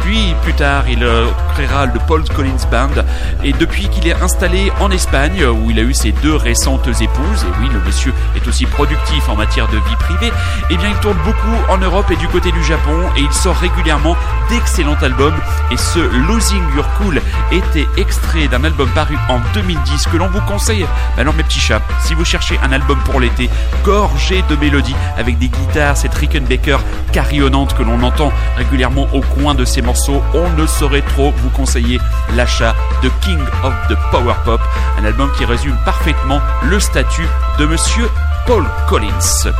Puis 0.00 0.34
plus 0.42 0.52
tard, 0.52 0.84
il 0.88 1.02
euh, 1.02 1.26
créera 1.54 1.86
le 1.86 1.98
Paul 2.06 2.22
Collins 2.24 2.68
Band. 2.70 3.02
Et 3.42 3.52
depuis 3.52 3.88
qu'il 3.88 4.06
est 4.06 4.14
installé 4.14 4.70
en 4.80 4.90
Espagne, 4.90 5.44
où 5.44 5.70
il 5.70 5.78
a 5.78 5.82
eu 5.82 5.94
ses 5.94 6.12
deux 6.12 6.36
récentes 6.36 6.86
épouses, 6.88 7.44
et 7.44 7.60
oui, 7.60 7.68
le 7.72 7.80
monsieur 7.80 8.12
est 8.36 8.46
aussi 8.46 8.66
productif 8.66 9.28
en 9.28 9.36
matière 9.36 9.68
de 9.68 9.76
vie 9.76 9.96
privée, 9.98 10.32
eh 10.70 10.76
bien 10.76 10.88
il 10.90 10.96
tourne 10.96 11.16
beaucoup 11.24 11.72
en 11.72 11.78
Europe 11.78 12.10
et 12.10 12.16
du 12.16 12.28
côté 12.28 12.52
du 12.52 12.62
Japon, 12.62 12.98
et 13.16 13.20
il 13.20 13.32
sort 13.32 13.56
régulièrement 13.56 14.16
d'excellents 14.50 15.02
albums. 15.02 15.34
Et 15.70 15.76
ce 15.76 16.00
Losing 16.28 16.62
Your 16.76 16.86
Cool 16.98 17.20
était 17.50 17.86
extrait 17.96 18.48
d'un 18.48 18.64
album 18.64 18.88
paru 18.90 19.16
en 19.28 19.40
2010 19.54 20.06
que 20.06 20.16
l'on 20.16 20.28
vous 20.28 20.40
conseille. 20.42 20.86
Alors 21.16 21.34
mes 21.34 21.42
petits 21.42 21.60
chats, 21.60 21.82
si 22.00 22.14
vous 22.14 22.24
cherchez 22.24 22.58
un 22.62 22.72
album 22.72 22.98
pour 23.04 23.20
l'été, 23.20 23.48
gorgé 23.84 24.44
de 24.48 24.56
mélodies, 24.56 24.96
avec 25.16 25.38
des 25.38 25.48
guitares, 25.48 25.96
cette 25.96 26.14
Rickenbacker 26.14 26.78
carillonnante 27.12 27.74
que 27.74 27.82
l'on 27.82 28.02
entend 28.02 28.32
régulièrement 28.56 29.06
au 29.12 29.20
coin 29.20 29.54
de 29.54 29.63
ses 29.64 29.82
morceaux, 29.82 30.22
on 30.34 30.50
ne 30.50 30.66
saurait 30.66 31.02
trop 31.02 31.32
vous 31.32 31.50
conseiller 31.50 31.98
l'achat 32.34 32.74
de 33.02 33.10
King 33.22 33.40
of 33.62 33.74
the 33.88 33.96
Power 34.10 34.34
Pop, 34.44 34.60
un 34.98 35.04
album 35.04 35.30
qui 35.36 35.44
résume 35.44 35.76
parfaitement 35.84 36.40
le 36.64 36.80
statut 36.80 37.26
de 37.58 37.66
monsieur 37.66 38.08
Paul 38.46 38.64
Collins. 38.88 39.50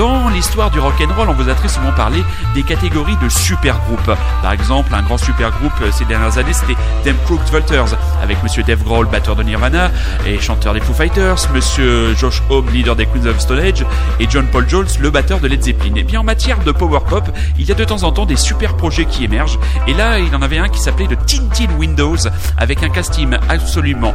Dans 0.00 0.30
l'histoire 0.30 0.70
du 0.70 0.78
rock 0.80 0.94
and 1.02 1.12
roll, 1.14 1.28
on 1.28 1.34
vous 1.34 1.50
a 1.50 1.54
très 1.54 1.68
souvent 1.68 1.92
parlé 1.92 2.24
des 2.54 2.62
catégories 2.62 3.18
de 3.22 3.28
super 3.28 3.78
groupes. 3.80 4.16
Par 4.40 4.50
exemple, 4.50 4.94
un 4.94 5.02
grand 5.02 5.18
super 5.18 5.50
groupe 5.50 5.74
euh, 5.82 5.90
ces 5.92 6.06
dernières 6.06 6.38
années, 6.38 6.54
c'était 6.54 6.74
Them 7.04 7.16
Crooked 7.26 7.52
Vultures, 7.52 7.98
avec 8.22 8.42
Monsieur 8.42 8.62
Dave 8.62 8.82
Grohl, 8.82 9.06
batteur 9.08 9.36
de 9.36 9.42
Nirvana 9.42 9.90
et 10.24 10.40
chanteur 10.40 10.72
des 10.72 10.80
Foo 10.80 10.94
Fighters, 10.94 11.36
Monsieur 11.52 12.14
Josh 12.14 12.42
Homme, 12.48 12.70
leader 12.70 12.96
des 12.96 13.04
Queens 13.04 13.26
of 13.26 13.38
Stone 13.40 13.58
Age, 13.58 13.84
et 14.18 14.26
John 14.30 14.46
Paul 14.46 14.66
Jones, 14.66 14.86
le 15.00 15.10
batteur 15.10 15.38
de 15.38 15.48
Led 15.48 15.62
Zeppelin. 15.62 15.94
Et 15.96 16.02
bien 16.02 16.20
en 16.20 16.24
matière 16.24 16.60
de 16.64 16.72
power 16.72 17.00
pop, 17.06 17.28
il 17.58 17.68
y 17.68 17.70
a 17.70 17.74
de 17.74 17.84
temps 17.84 18.02
en 18.02 18.10
temps 18.10 18.24
des 18.24 18.36
super 18.36 18.78
projets 18.78 19.04
qui 19.04 19.24
émergent. 19.24 19.58
Et 19.86 19.92
là, 19.92 20.18
il 20.18 20.34
en 20.34 20.40
avait 20.40 20.56
un 20.56 20.70
qui 20.70 20.80
s'appelait 20.80 21.08
The 21.08 21.26
Tintin 21.26 21.74
Windows, 21.78 22.16
avec 22.56 22.82
un 22.82 22.88
casting 22.88 23.36
absolument, 23.50 24.14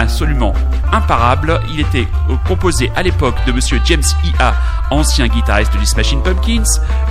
absolument 0.00 0.52
imparable. 0.92 1.60
Il 1.72 1.78
était 1.78 2.08
euh, 2.28 2.34
composé 2.48 2.90
à 2.96 3.04
l'époque 3.04 3.36
de 3.46 3.52
Monsieur 3.52 3.80
James 3.84 4.02
E.A., 4.24 4.54
ancien 4.90 5.11
guitariste 5.20 5.76
du 5.76 5.84
Smashing 5.84 6.22
Pumpkins, 6.22 6.64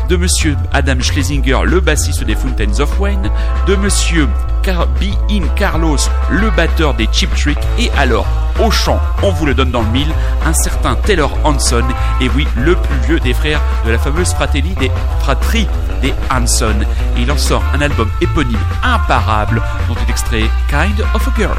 de 0.10 0.16
Monsieur 0.16 0.58
Adam 0.74 1.00
Schlesinger, 1.00 1.60
le 1.66 1.80
bassiste 1.80 2.24
des 2.24 2.36
Fountains 2.36 2.80
of 2.80 3.00
Wayne, 3.00 3.30
de 3.68 3.76
Monsieur 3.76 4.28
Car 4.64 4.88
B. 4.88 5.04
In 5.30 5.48
Carlos, 5.56 5.98
le 6.32 6.50
batteur 6.52 6.96
des 6.96 7.08
Cheap 7.12 7.34
Trick, 7.36 7.60
et 7.78 7.92
alors, 7.98 8.26
au 8.60 8.72
chant, 8.72 9.00
on 9.22 9.32
vous 9.32 9.46
le 9.46 9.54
donne 9.54 9.72
dans 9.72 9.84
le 9.84 9.90
mille, 9.90 10.12
un 10.46 10.54
certain 10.54 10.96
Taylor 10.96 11.32
Hanson, 11.44 11.84
et 12.20 12.30
oui, 12.36 12.48
le 12.58 12.76
plus 12.76 13.00
vieux 13.08 13.20
des 13.20 13.34
frères 13.34 13.62
de 13.86 13.92
la 13.92 14.00
fameuse 14.00 14.34
fratrie 14.34 14.62
des, 14.62 14.92
fratrie 15.20 15.68
des 16.02 16.14
Hanson. 16.32 16.76
Et 17.18 17.22
il 17.22 17.32
en 17.32 17.38
sort 17.38 17.64
un 17.74 17.82
album 17.82 18.10
éponyme 18.20 18.58
imparable 18.84 19.62
dont 19.88 19.96
est 19.96 20.10
extrait 20.10 20.50
Kind 20.70 21.06
of 21.14 21.28
a 21.28 21.32
Girl. 21.38 21.58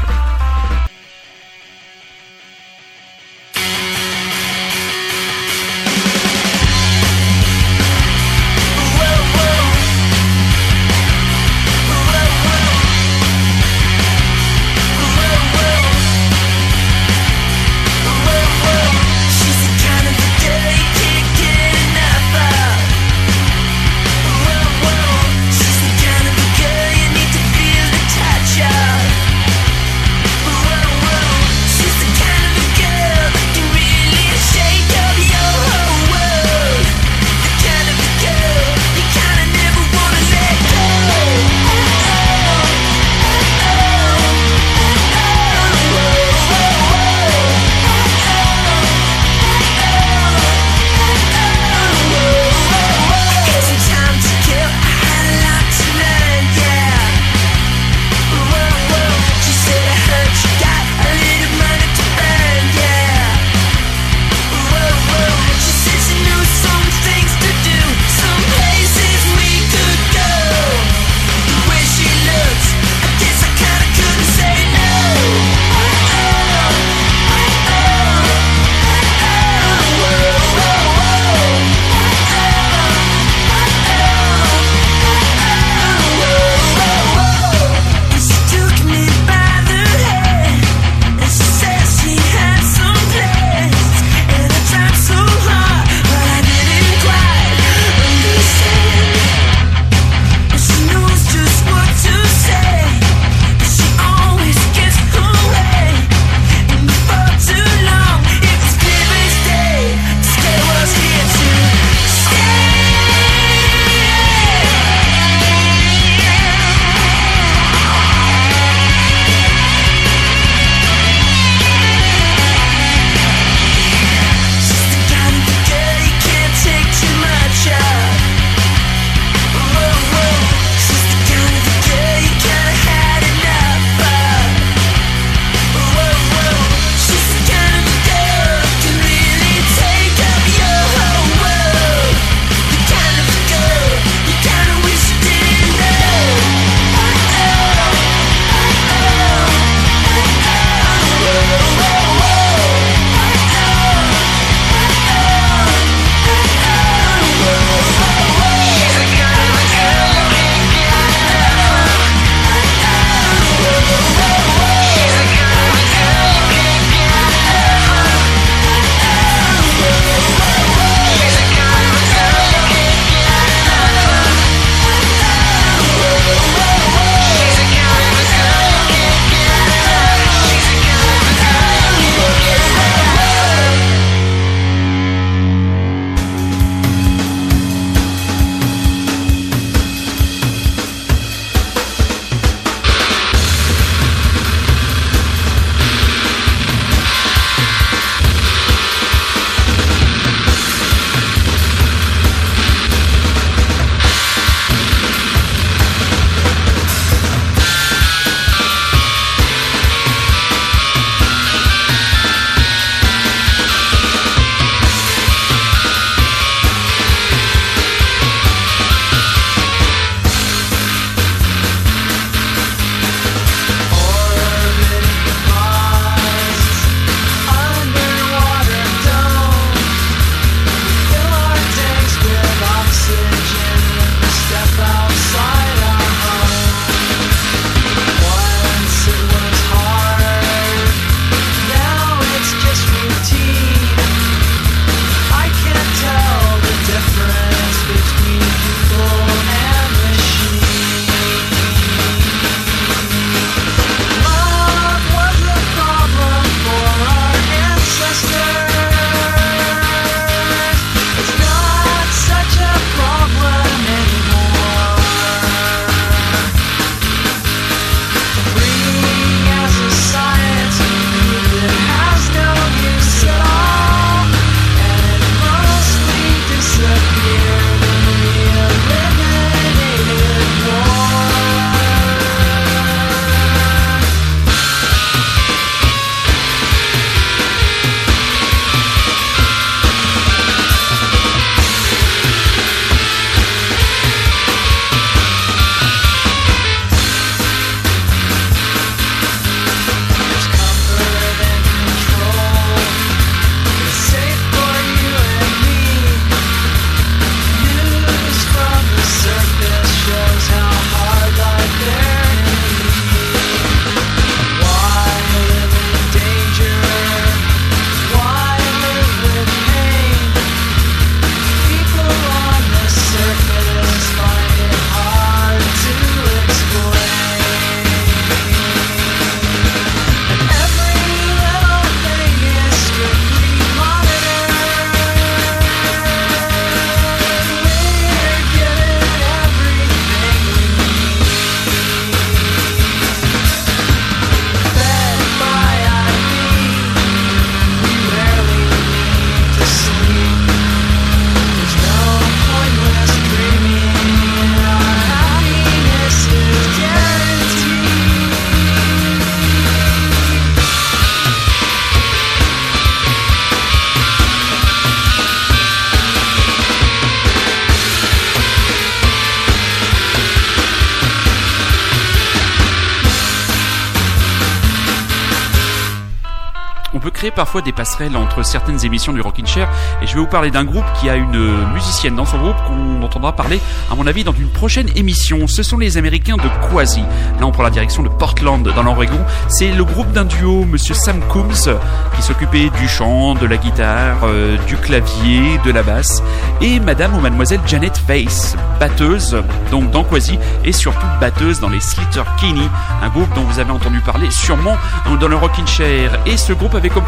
Parfois 377.33 377.61
des 377.61 377.71
passerelles 377.71 378.15
entre 378.15 378.43
certaines 378.43 378.83
émissions 378.85 379.13
du 379.13 379.21
Rockin' 379.21 379.45
Chair 379.45 379.67
et 380.01 380.07
je 380.07 380.13
vais 380.13 380.19
vous 380.19 380.27
parler 380.27 380.51
d'un 380.51 380.63
groupe 380.63 380.85
qui 380.99 381.09
a 381.09 381.15
une 381.15 381.67
musicienne 381.73 382.15
dans 382.15 382.25
son 382.25 382.37
groupe 382.37 382.55
qu'on 382.67 383.01
entendra 383.03 383.35
parler 383.35 383.59
à 383.91 383.95
mon 383.95 384.07
avis 384.07 384.23
dans 384.23 384.33
une 384.33 384.49
prochaine 384.49 384.89
émission. 384.95 385.47
Ce 385.47 385.63
sont 385.63 385.77
les 385.77 385.97
Américains 385.97 386.37
de 386.37 386.49
Quasi. 386.69 387.01
Là 387.39 387.45
on 387.45 387.51
prend 387.51 387.63
la 387.63 387.69
direction 387.69 388.03
de 388.03 388.09
Portland 388.09 388.63
dans 388.63 388.83
l'Oregon. 388.83 389.19
C'est 389.47 389.71
le 389.71 389.83
groupe 389.83 390.11
d'un 390.11 390.25
duo, 390.25 390.65
Monsieur 390.65 390.93
Sam 390.93 391.19
Coombs, 391.29 391.69
qui 392.15 392.21
s'occupait 392.21 392.69
du 392.79 392.87
chant, 392.87 393.35
de 393.35 393.45
la 393.45 393.57
guitare, 393.57 394.19
euh, 394.23 394.57
du 394.67 394.75
clavier, 394.77 395.59
de 395.65 395.71
la 395.71 395.83
basse, 395.83 396.23
et 396.61 396.79
Madame 396.79 397.15
ou 397.15 397.19
Mademoiselle 397.19 397.61
Janet 397.65 397.97
Face, 397.97 398.55
batteuse 398.79 399.37
donc 399.71 399.91
dans 399.91 400.03
Quasi 400.03 400.37
et 400.63 400.71
surtout 400.71 401.07
batteuse 401.19 401.59
dans 401.59 401.69
les 401.69 401.79
Slater 401.79 402.23
Kinney, 402.37 402.67
un 403.01 403.09
groupe 403.09 403.33
dont 403.35 403.43
vous 403.43 403.59
avez 403.59 403.71
entendu 403.71 403.99
parler 404.01 404.29
sûrement 404.31 404.77
dans 405.19 405.27
le 405.27 405.35
Rockin' 405.35 405.67
Chair. 405.67 406.19
Et 406.25 406.37
ce 406.37 406.53
groupe 406.53 406.75
avait 406.75 406.89
comme 406.89 407.05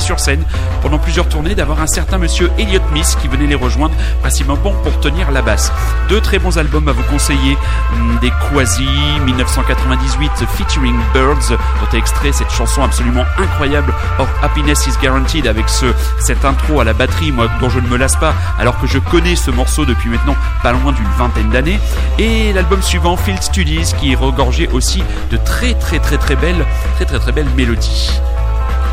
sur 0.00 0.20
scène 0.20 0.42
pendant 0.82 0.98
plusieurs 0.98 1.28
tournées 1.28 1.54
d'avoir 1.54 1.80
un 1.80 1.86
certain 1.86 2.18
monsieur 2.18 2.50
Elliot 2.58 2.80
Miss 2.92 3.16
qui 3.16 3.28
venait 3.28 3.46
les 3.46 3.54
rejoindre 3.54 3.94
principalement 4.20 4.72
pour 4.72 5.00
tenir 5.00 5.30
la 5.30 5.42
basse. 5.42 5.72
Deux 6.08 6.20
très 6.20 6.38
bons 6.38 6.58
albums 6.58 6.88
à 6.88 6.92
vous 6.92 7.02
conseiller, 7.04 7.56
hmm, 7.92 8.18
des 8.20 8.30
Quasi 8.52 8.86
1998 9.24 10.30
featuring 10.56 10.96
Birds 11.12 11.50
dont 11.50 11.96
est 11.96 11.98
extrait 11.98 12.32
cette 12.32 12.50
chanson 12.50 12.82
absolument 12.82 13.24
incroyable 13.38 13.92
Or 14.18 14.28
Happiness 14.42 14.86
is 14.86 14.92
Guaranteed 15.00 15.46
avec 15.46 15.68
ce, 15.68 15.86
cette 16.18 16.44
intro 16.44 16.80
à 16.80 16.84
la 16.84 16.92
batterie 16.92 17.32
moi 17.32 17.48
dont 17.60 17.68
je 17.68 17.80
ne 17.80 17.88
me 17.88 17.96
lasse 17.96 18.16
pas 18.16 18.34
alors 18.58 18.78
que 18.80 18.86
je 18.86 18.98
connais 18.98 19.36
ce 19.36 19.50
morceau 19.50 19.84
depuis 19.84 20.10
maintenant 20.10 20.36
pas 20.62 20.72
loin 20.72 20.92
d'une 20.92 21.10
vingtaine 21.18 21.50
d'années 21.50 21.80
et 22.18 22.52
l'album 22.52 22.82
suivant 22.82 23.16
Field 23.16 23.42
Studies 23.42 23.92
qui 23.98 24.14
regorgeait 24.14 24.68
aussi 24.68 25.02
de 25.30 25.36
très 25.36 25.74
très 25.74 25.98
très 25.98 26.18
très 26.18 26.36
belles 26.36 26.64
très 26.96 27.04
très 27.04 27.18
très 27.18 27.32
belles 27.32 27.50
mélodies. 27.56 28.20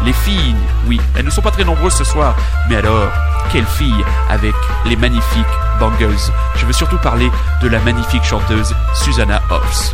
Les 0.06 0.14
filles, 0.14 0.56
oui, 0.88 1.00
elles 1.16 1.26
ne 1.26 1.30
sont 1.30 1.42
pas 1.42 1.52
très 1.52 1.64
nombreuses 1.64 1.94
ce 1.94 2.04
soir, 2.04 2.36
mais 2.70 2.76
alors, 2.76 3.12
quelle 3.52 3.66
fille 3.66 4.04
avec 4.30 4.56
les 4.86 4.96
magnifiques 4.96 5.46
Bangles? 5.80 6.18
Je 6.56 6.66
veux 6.66 6.74
surtout 6.74 6.98
parler 6.98 7.30
de 7.62 7.68
la 7.68 7.80
magnifique 7.80 8.24
chanteuse 8.24 8.74
Susanna 8.96 9.42
Hoffs. 9.52 9.94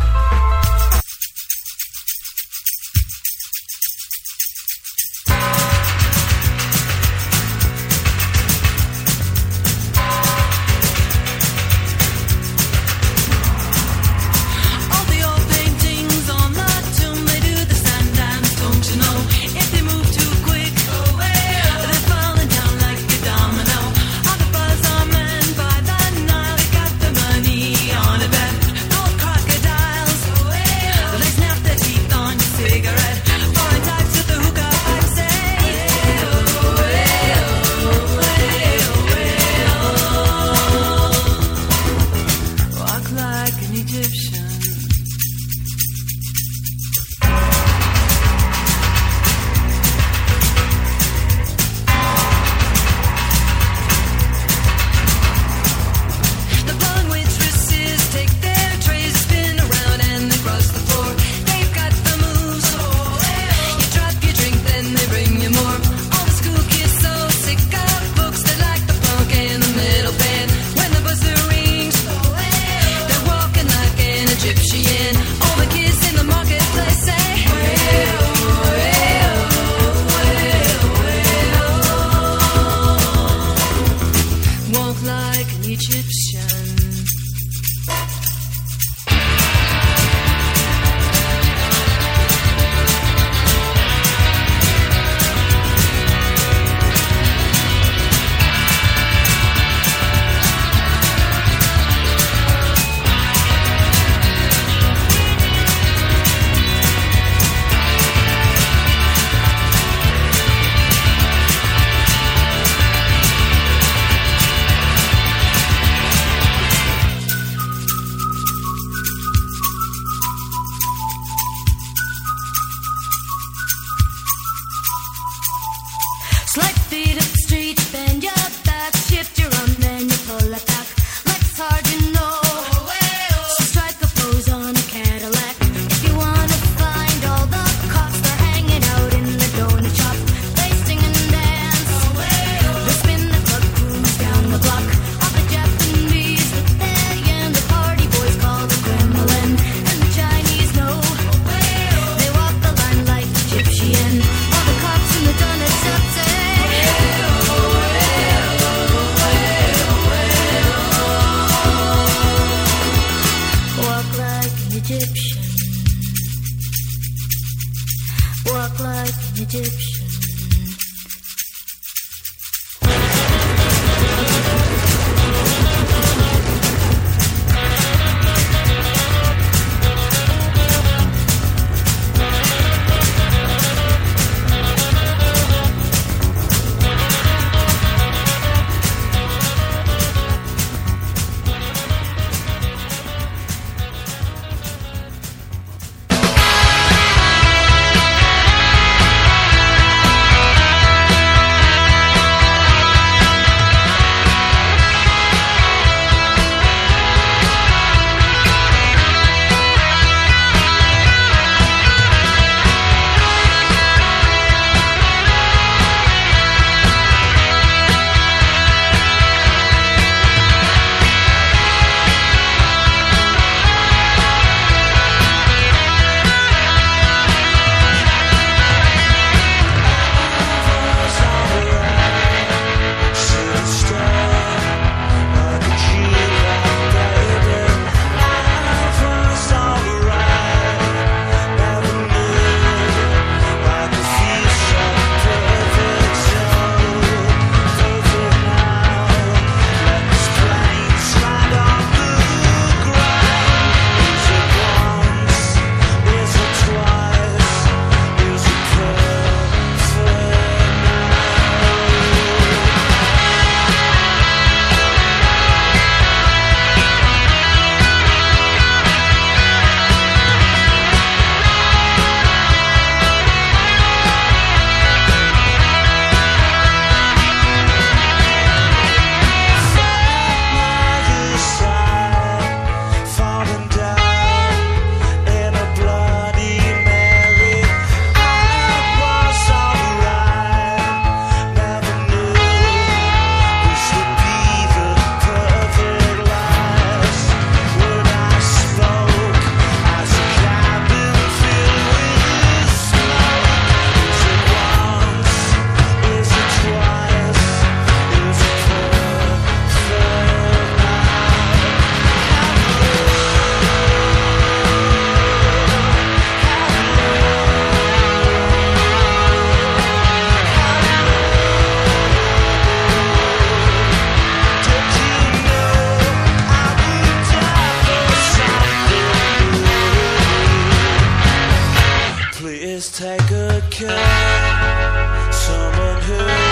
is 332.68 332.90
take 332.90 333.26
good 333.28 333.62
care. 333.70 335.32
Someone 335.32 336.02
who 336.02 336.47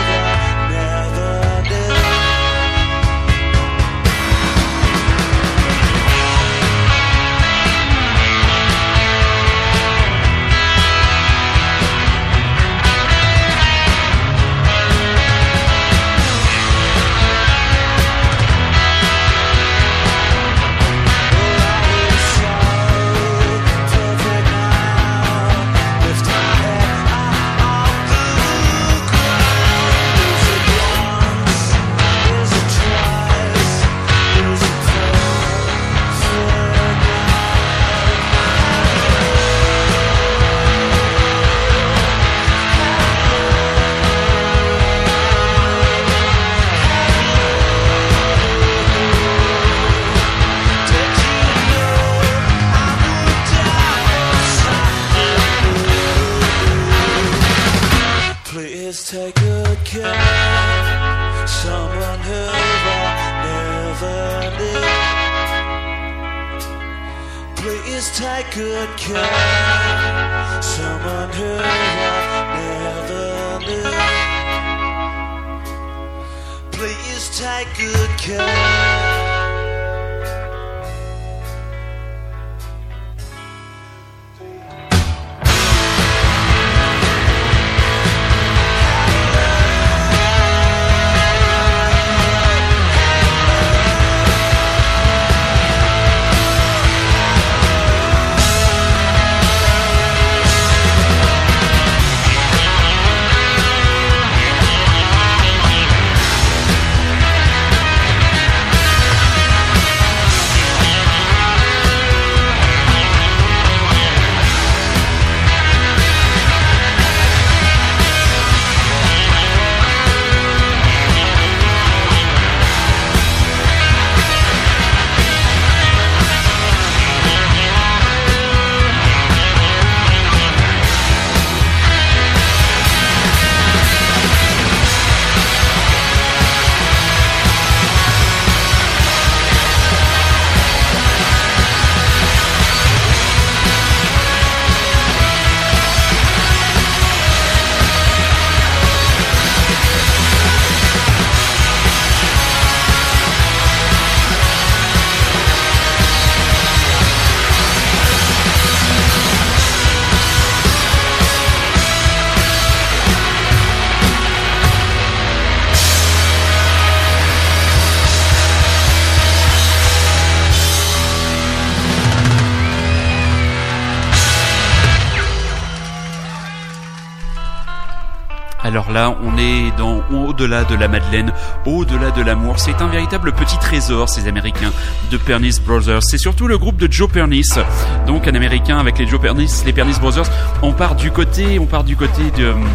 au-delà 180.37 180.65
de 180.65 180.75
la 180.75 180.87
Madeleine, 180.87 181.33
au-delà 181.65 182.11
de 182.11 182.23
l'amour. 182.23 182.59
C'est 182.59 182.83
un 182.83 182.89
véritable 182.89 183.33
petit 183.33 183.57
trésor, 183.59 184.11
ces 184.11 184.29
Américains 184.29 184.71
de 185.11 185.17
Pernice 185.17 185.63
Brothers. 185.63 186.03
C'est 186.03 186.19
surtout 186.19 186.47
le 186.47 186.59
groupe 186.59 186.77
de 186.77 186.93
Joe 186.93 187.09
Pernice, 187.09 187.59
donc 188.07 188.29
un 188.29 188.35
Américain 188.35 188.77
avec 188.79 188.99
les 188.99 189.07
Joe 189.07 189.19
Pernice, 189.19 189.65
les 189.65 189.73
Pernice 189.73 189.99
Brothers. 189.99 190.27
On 190.61 190.75
part 190.75 190.95
du 190.95 191.11
côté, 191.11 191.59
on 191.59 191.65
part 191.65 191.85
du 191.85 191.97
côté 191.97 192.31
de 192.37 192.51
hum, 192.51 192.67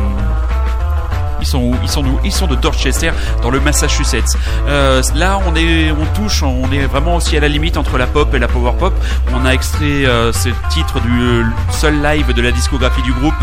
ils 1.42 1.48
sont 1.48 1.60
où 1.60 1.76
Ils 1.82 1.90
sont 1.90 2.04
Ils 2.24 2.32
sont 2.32 2.48
de 2.48 2.56
Dorchester, 2.56 3.12
dans 3.42 3.50
le 3.50 3.60
Massachusetts. 3.60 4.38
Euh, 4.68 5.02
là, 5.16 5.40
on 5.48 5.56
est, 5.56 5.92
on 5.92 6.06
touche, 6.16 6.44
on 6.44 6.72
est 6.72 6.86
vraiment 6.86 7.16
aussi 7.16 7.36
à 7.36 7.40
la 7.40 7.48
limite 7.48 7.78
entre 7.78 7.98
la 7.98 8.08
pop 8.08 8.34
et 8.34 8.40
la 8.40 8.48
power 8.48 8.74
pop. 8.78 8.94
On 9.34 9.46
a 9.46 9.52
extrait 9.52 10.06
euh, 10.06 10.32
ce 10.32 10.50
titre 10.70 11.00
du 11.02 11.22
euh, 11.22 11.44
seul 11.72 12.02
live 12.02 12.34
de 12.34 12.42
la 12.42 12.52
discographie 12.52 13.02
du 13.02 13.14
groupe. 13.14 13.34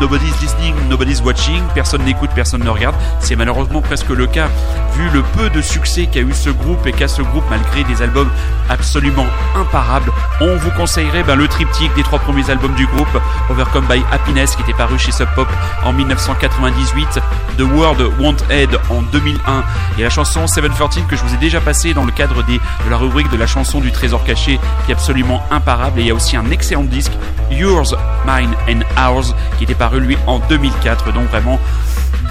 Nobody's 0.00 0.40
listening, 0.40 0.74
nobody's 0.88 1.20
watching. 1.22 1.62
Personne 1.74 2.02
n'écoute, 2.04 2.30
personne 2.34 2.64
ne 2.64 2.70
regarde. 2.70 2.96
C'est 3.20 3.36
malheureusement 3.36 3.82
presque 3.82 4.10
le 4.10 4.26
cas 4.26 4.48
vu 4.94 5.08
le 5.10 5.22
peu 5.22 5.50
de 5.50 5.60
succès 5.62 6.06
qu'a 6.06 6.20
eu 6.20 6.32
ce 6.32 6.50
groupe 6.50 6.86
et 6.86 6.92
qu'a 6.92 7.08
ce 7.08 7.22
groupe 7.22 7.44
malgré 7.50 7.84
des 7.84 8.02
albums 8.02 8.30
absolument 8.68 9.26
imparables. 9.56 10.10
On 10.40 10.56
vous 10.56 10.70
conseillerait 10.70 11.22
ben, 11.22 11.36
le 11.36 11.48
triptyque 11.48 11.94
des 11.94 12.02
trois 12.02 12.18
premiers 12.18 12.48
albums 12.50 12.74
du 12.74 12.86
groupe, 12.86 13.20
Overcome 13.50 13.86
by 13.86 14.02
Happiness 14.12 14.56
qui 14.56 14.62
était 14.62 14.72
paru 14.72 14.98
chez 14.98 15.12
Sub 15.12 15.28
Pop 15.34 15.48
en 15.84 15.92
1998, 15.92 17.20
The 17.58 17.62
World 17.62 18.00
Won't 18.18 18.44
Head 18.50 18.70
en 18.90 19.02
2001 19.02 19.64
et 19.98 20.02
la 20.02 20.10
chanson 20.10 20.46
714 20.46 21.06
que 21.08 21.16
je 21.16 21.22
vous 21.22 21.34
ai 21.34 21.38
déjà 21.38 21.60
passé 21.60 21.94
dans 21.94 22.04
le 22.04 22.12
cadre 22.12 22.42
de 22.42 22.58
la 22.90 22.96
rubrique 22.96 23.30
de 23.30 23.36
la 23.36 23.46
chanson 23.46 23.80
du 23.80 23.92
trésor 23.92 24.24
caché 24.24 24.58
qui 24.84 24.92
est 24.92 24.94
absolument 24.94 25.42
imparable. 25.50 26.00
Et 26.00 26.02
il 26.02 26.08
y 26.08 26.10
a 26.10 26.14
aussi 26.14 26.36
un 26.36 26.50
excellent 26.50 26.84
disque 26.84 27.12
Yours, 27.50 27.94
Mine 28.26 28.54
and 28.68 29.10
Ours 29.10 29.34
qui 29.58 29.64
était 29.64 29.74
paru 29.74 30.00
lui 30.00 30.16
en 30.26 30.38
2004 30.38 31.12
donc 31.12 31.28
vraiment 31.28 31.58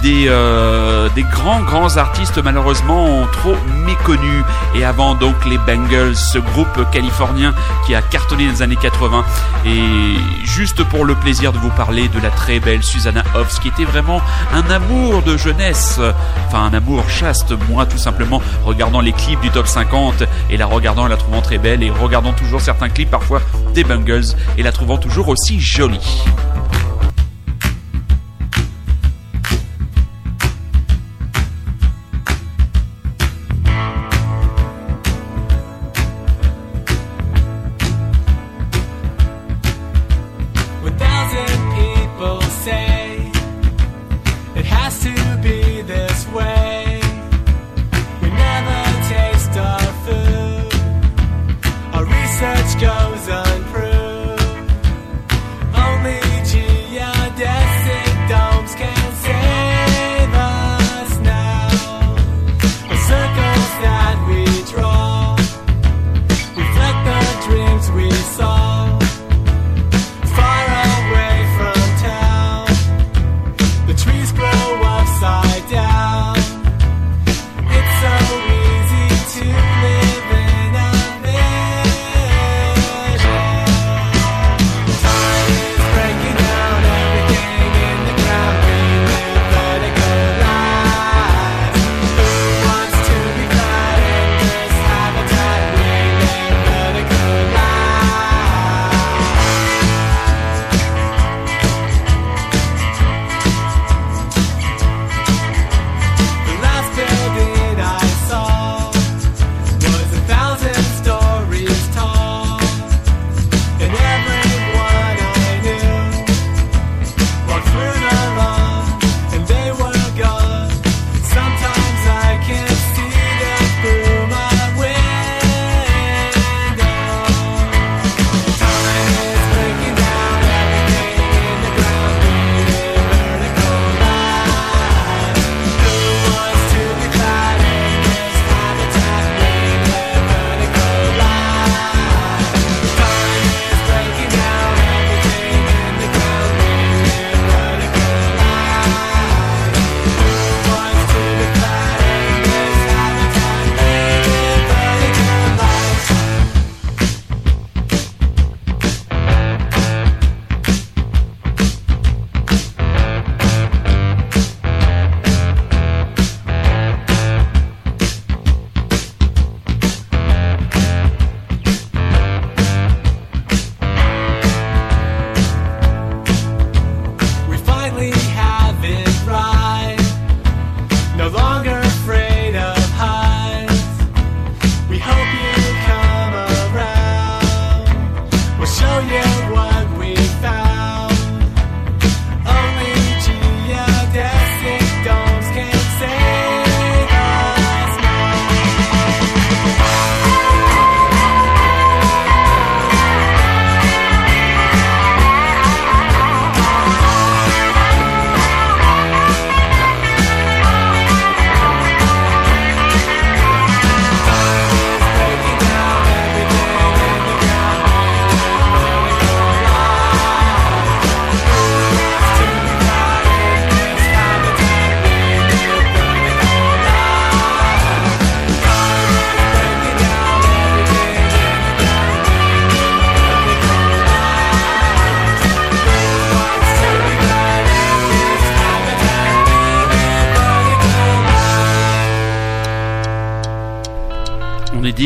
des, 0.02 0.26
euh, 0.28 1.08
des 1.14 1.22
grands 1.22 1.62
grands 1.62 1.96
artistes 1.96 2.38
malheureusement 2.42 3.26
trop 3.32 3.54
méconnus 3.86 4.44
et 4.74 4.84
avant 4.84 5.14
donc 5.14 5.34
les 5.46 5.58
Bengals 5.58 6.16
ce 6.16 6.38
groupe 6.38 6.90
californien 6.90 7.54
qui 7.86 7.94
a 7.94 8.02
cartonné 8.02 8.46
dans 8.46 8.52
les 8.52 8.62
années 8.62 8.76
80 8.76 9.24
et 9.64 9.80
juste 10.44 10.82
pour 10.84 11.04
le 11.04 11.14
plaisir 11.14 11.52
de 11.52 11.58
vous 11.58 11.70
parler 11.70 12.08
de 12.08 12.18
la 12.20 12.30
très 12.30 12.58
belle 12.58 12.82
Susanna 12.82 13.22
Hoffs 13.34 13.60
qui 13.60 13.68
était 13.68 13.84
vraiment 13.84 14.20
un 14.52 14.68
amour 14.70 15.22
de 15.22 15.36
jeunesse. 15.36 16.00
Enfin 16.48 16.64
un 16.64 16.74
amour 16.74 17.08
chaste 17.08 17.54
moi 17.70 17.86
tout 17.86 17.98
simplement 17.98 18.42
regardant 18.64 19.00
les 19.00 19.12
clips 19.12 19.40
du 19.40 19.50
top 19.50 19.66
50 19.66 20.24
et 20.50 20.56
la 20.56 20.66
regardant 20.66 21.06
et 21.06 21.10
la 21.10 21.16
trouvant 21.16 21.42
très 21.42 21.58
belle 21.58 21.82
et 21.82 21.90
regardant 21.90 22.32
toujours 22.32 22.60
certains 22.60 22.88
clips 22.88 23.10
parfois 23.10 23.40
des 23.74 23.84
Bengals 23.84 24.34
et 24.58 24.62
la 24.62 24.72
trouvant 24.72 24.98
toujours 24.98 25.28
aussi 25.28 25.60
jolie 25.60 26.24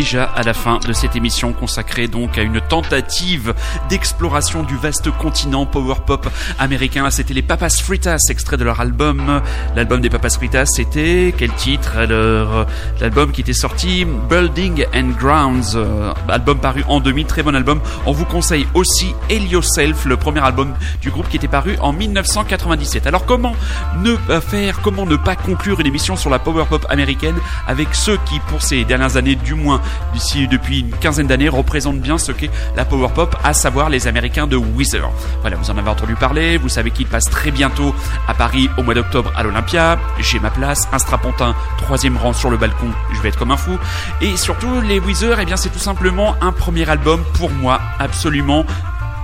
déjà 0.07 0.22
à 0.22 0.44
la 0.44 0.54
fin 0.54 0.78
de 0.78 0.92
cette 0.92 1.16
émission 1.16 1.52
consacrée 1.52 2.07
donc 2.07 2.38
à 2.38 2.42
une 2.42 2.61
tentative 2.61 3.54
d'exploration 3.88 4.62
du 4.62 4.76
vaste 4.76 5.11
continent 5.11 5.66
power 5.66 5.96
pop 6.07 6.28
américain. 6.61 7.11
C'était 7.11 7.34
les 7.34 7.42
Papas 7.42 7.80
Fritas, 7.82 8.20
extrait 8.30 8.57
de 8.57 8.62
leur 8.62 8.80
album. 8.80 9.42
L'album 9.74 10.00
des 10.00 10.09
Papas 10.09 10.30
Fritas, 10.30 10.66
c'était 10.66 11.34
quel 11.36 11.52
titre 11.54 11.96
Alors, 11.96 12.66
l'album 13.00 13.32
qui 13.32 13.40
était 13.40 13.52
sorti, 13.52 14.07
Building 14.30 14.84
and 14.94 15.11
Grounds, 15.18 15.74
euh, 15.74 16.12
album 16.28 16.61
paru 16.61 16.84
en 16.86 17.00
2000, 17.00 17.26
très 17.26 17.42
bon 17.42 17.57
album. 17.57 17.80
On 18.07 18.12
vous 18.12 18.26
conseille 18.26 18.68
aussi 18.74 19.12
Helio 19.28 19.61
Self, 19.61 20.04
le 20.04 20.16
premier 20.16 20.44
album 20.44 20.72
du 21.02 21.11
groupe 21.11 21.28
qui 21.28 21.36
était 21.36 21.48
paru 21.48 21.76
en 21.80 21.92
1997. 21.92 23.09
Alors 23.09 23.26
comment 23.26 23.57
ne 24.04 24.14
pas 24.14 24.40
faire, 24.40 24.80
comment 24.82 25.04
ne 25.04 25.16
pas 25.16 25.34
conclure 25.34 25.80
une 25.80 25.86
émission 25.88 26.14
sur 26.14 26.30
la 26.30 26.38
power 26.38 26.66
pop 26.68 26.86
américaine 26.90 27.34
avec 27.66 27.92
ceux 27.92 28.18
qui, 28.18 28.38
pour 28.46 28.62
ces 28.62 28.84
dernières 28.84 29.16
années, 29.16 29.34
du 29.34 29.54
moins 29.54 29.80
d'ici 30.12 30.49
depuis 30.49 30.80
une 30.80 30.90
quinzaine 30.90 31.26
d'années, 31.26 31.49
représentent 31.49 32.01
bien 32.01 32.18
ce 32.18 32.32
qu'est 32.32 32.51
la 32.76 32.84
power 32.84 33.09
pop, 33.14 33.36
à 33.44 33.53
savoir 33.53 33.88
les 33.88 34.07
Américains 34.07 34.47
de 34.47 34.57
Weezer. 34.57 35.11
Voilà, 35.40 35.57
vous 35.57 35.70
en 35.70 35.78
avez 35.78 35.90
entendu 35.90 36.14
parler, 36.14 36.57
vous 36.59 36.68
savez 36.68 36.90
qu'ils 36.90 37.07
passent 37.07 37.30
très 37.30 37.51
bientôt 37.51 37.94
à 38.28 38.34
Paris 38.34 38.68
au 38.78 38.82
mois 38.82 38.94
d'octobre 38.94 39.32
à 39.36 39.42
l'Olympia. 39.42 39.99
J'ai 40.20 40.38
ma 40.40 40.51
place, 40.51 40.88
un 40.92 40.99
strapontin, 40.99 41.55
troisième 41.78 42.16
rang 42.16 42.32
sur 42.32 42.51
le 42.51 42.57
balcon, 42.57 42.90
je 43.12 43.20
vais 43.20 43.28
être 43.28 43.38
comme 43.38 43.51
un 43.51 43.57
fou. 43.57 43.78
Et 44.20 44.36
surtout, 44.36 44.80
les 44.80 44.99
Weezer, 44.99 45.38
eh 45.40 45.44
bien, 45.44 45.57
c'est 45.57 45.70
tout 45.70 45.78
simplement 45.78 46.36
un 46.40 46.53
premier 46.53 46.88
album 46.88 47.22
pour 47.34 47.51
moi 47.51 47.80
absolument 47.99 48.64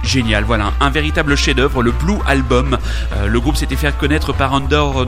génial. 0.02 0.44
Voilà, 0.44 0.72
un 0.80 0.90
véritable 0.90 1.36
chef-d'œuvre, 1.36 1.82
le 1.82 1.92
Blue 1.92 2.18
Album. 2.26 2.78
Euh, 3.14 3.26
le 3.26 3.40
groupe 3.40 3.56
s'était 3.56 3.76
fait 3.76 3.96
connaître 3.96 4.32
par 4.32 4.54
Under 4.54 5.06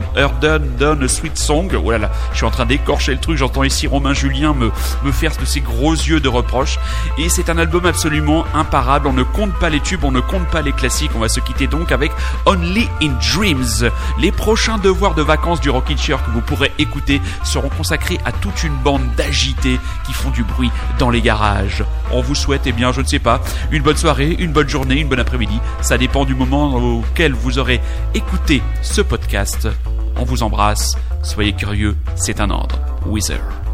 Done 0.79 1.07
Sweet 1.07 1.37
Song. 1.37 1.71
Oh 1.83 1.91
là 1.91 1.97
là, 1.97 2.11
je 2.31 2.37
suis 2.37 2.45
en 2.45 2.51
train 2.51 2.65
d'écorcher 2.65 3.13
le 3.13 3.19
truc. 3.19 3.37
J'entends 3.37 3.63
ici 3.63 3.87
Romain 3.87 4.13
Julien 4.13 4.53
me, 4.53 4.71
me 5.03 5.11
faire 5.11 5.35
de 5.39 5.45
ses 5.45 5.61
gros 5.61 5.93
yeux 5.93 6.19
de 6.19 6.27
reproche. 6.27 6.79
Et 7.17 7.29
c'est 7.29 7.49
un 7.49 7.57
album 7.57 7.85
absolument 7.85 8.45
imparable. 8.53 9.07
On 9.07 9.13
ne 9.13 9.23
compte 9.23 9.53
pas 9.59 9.69
les 9.69 9.79
tubes, 9.79 10.03
on 10.03 10.11
ne 10.11 10.19
compte 10.19 10.47
pas 10.47 10.61
les 10.61 10.71
classiques. 10.71 11.11
On 11.15 11.19
va 11.19 11.29
se 11.29 11.39
quitter 11.39 11.67
donc 11.67 11.91
avec 11.91 12.11
Only 12.45 12.89
in 13.01 13.13
Dreams. 13.33 13.89
Les 14.19 14.31
prochains 14.31 14.77
devoirs 14.77 15.15
de 15.15 15.21
vacances 15.21 15.61
du 15.61 15.69
Rockin' 15.69 15.97
Chair 15.97 16.23
que 16.23 16.31
vous 16.31 16.41
pourrez 16.41 16.71
écouter 16.77 17.21
seront 17.43 17.69
consacrés 17.69 18.19
à 18.25 18.31
toute 18.31 18.63
une 18.63 18.75
bande 18.75 19.03
d'agités 19.15 19.79
qui 20.05 20.13
font 20.13 20.29
du 20.29 20.43
bruit 20.43 20.71
dans 20.99 21.09
les 21.09 21.21
garages. 21.21 21.83
On 22.11 22.21
vous 22.21 22.35
souhaite, 22.35 22.61
eh 22.65 22.71
bien, 22.71 22.91
je 22.91 23.01
ne 23.01 23.07
sais 23.07 23.19
pas, 23.19 23.41
une 23.71 23.81
bonne 23.81 23.97
soirée, 23.97 24.35
une 24.39 24.51
bonne 24.51 24.69
journée 24.85 25.01
une 25.01 25.07
bonne 25.07 25.19
après-midi. 25.19 25.59
Ça 25.81 25.97
dépend 25.97 26.25
du 26.25 26.35
moment 26.35 26.75
auquel 26.75 27.33
vous 27.33 27.57
aurez 27.57 27.81
écouté 28.13 28.61
ce 28.83 29.01
podcast. 29.01 29.67
On 30.15 30.25
vous 30.25 30.43
embrasse. 30.43 30.95
Soyez 31.23 31.53
curieux, 31.53 31.95
c'est 32.15 32.39
un 32.39 32.51
ordre. 32.51 32.79
Wizard. 33.07 33.64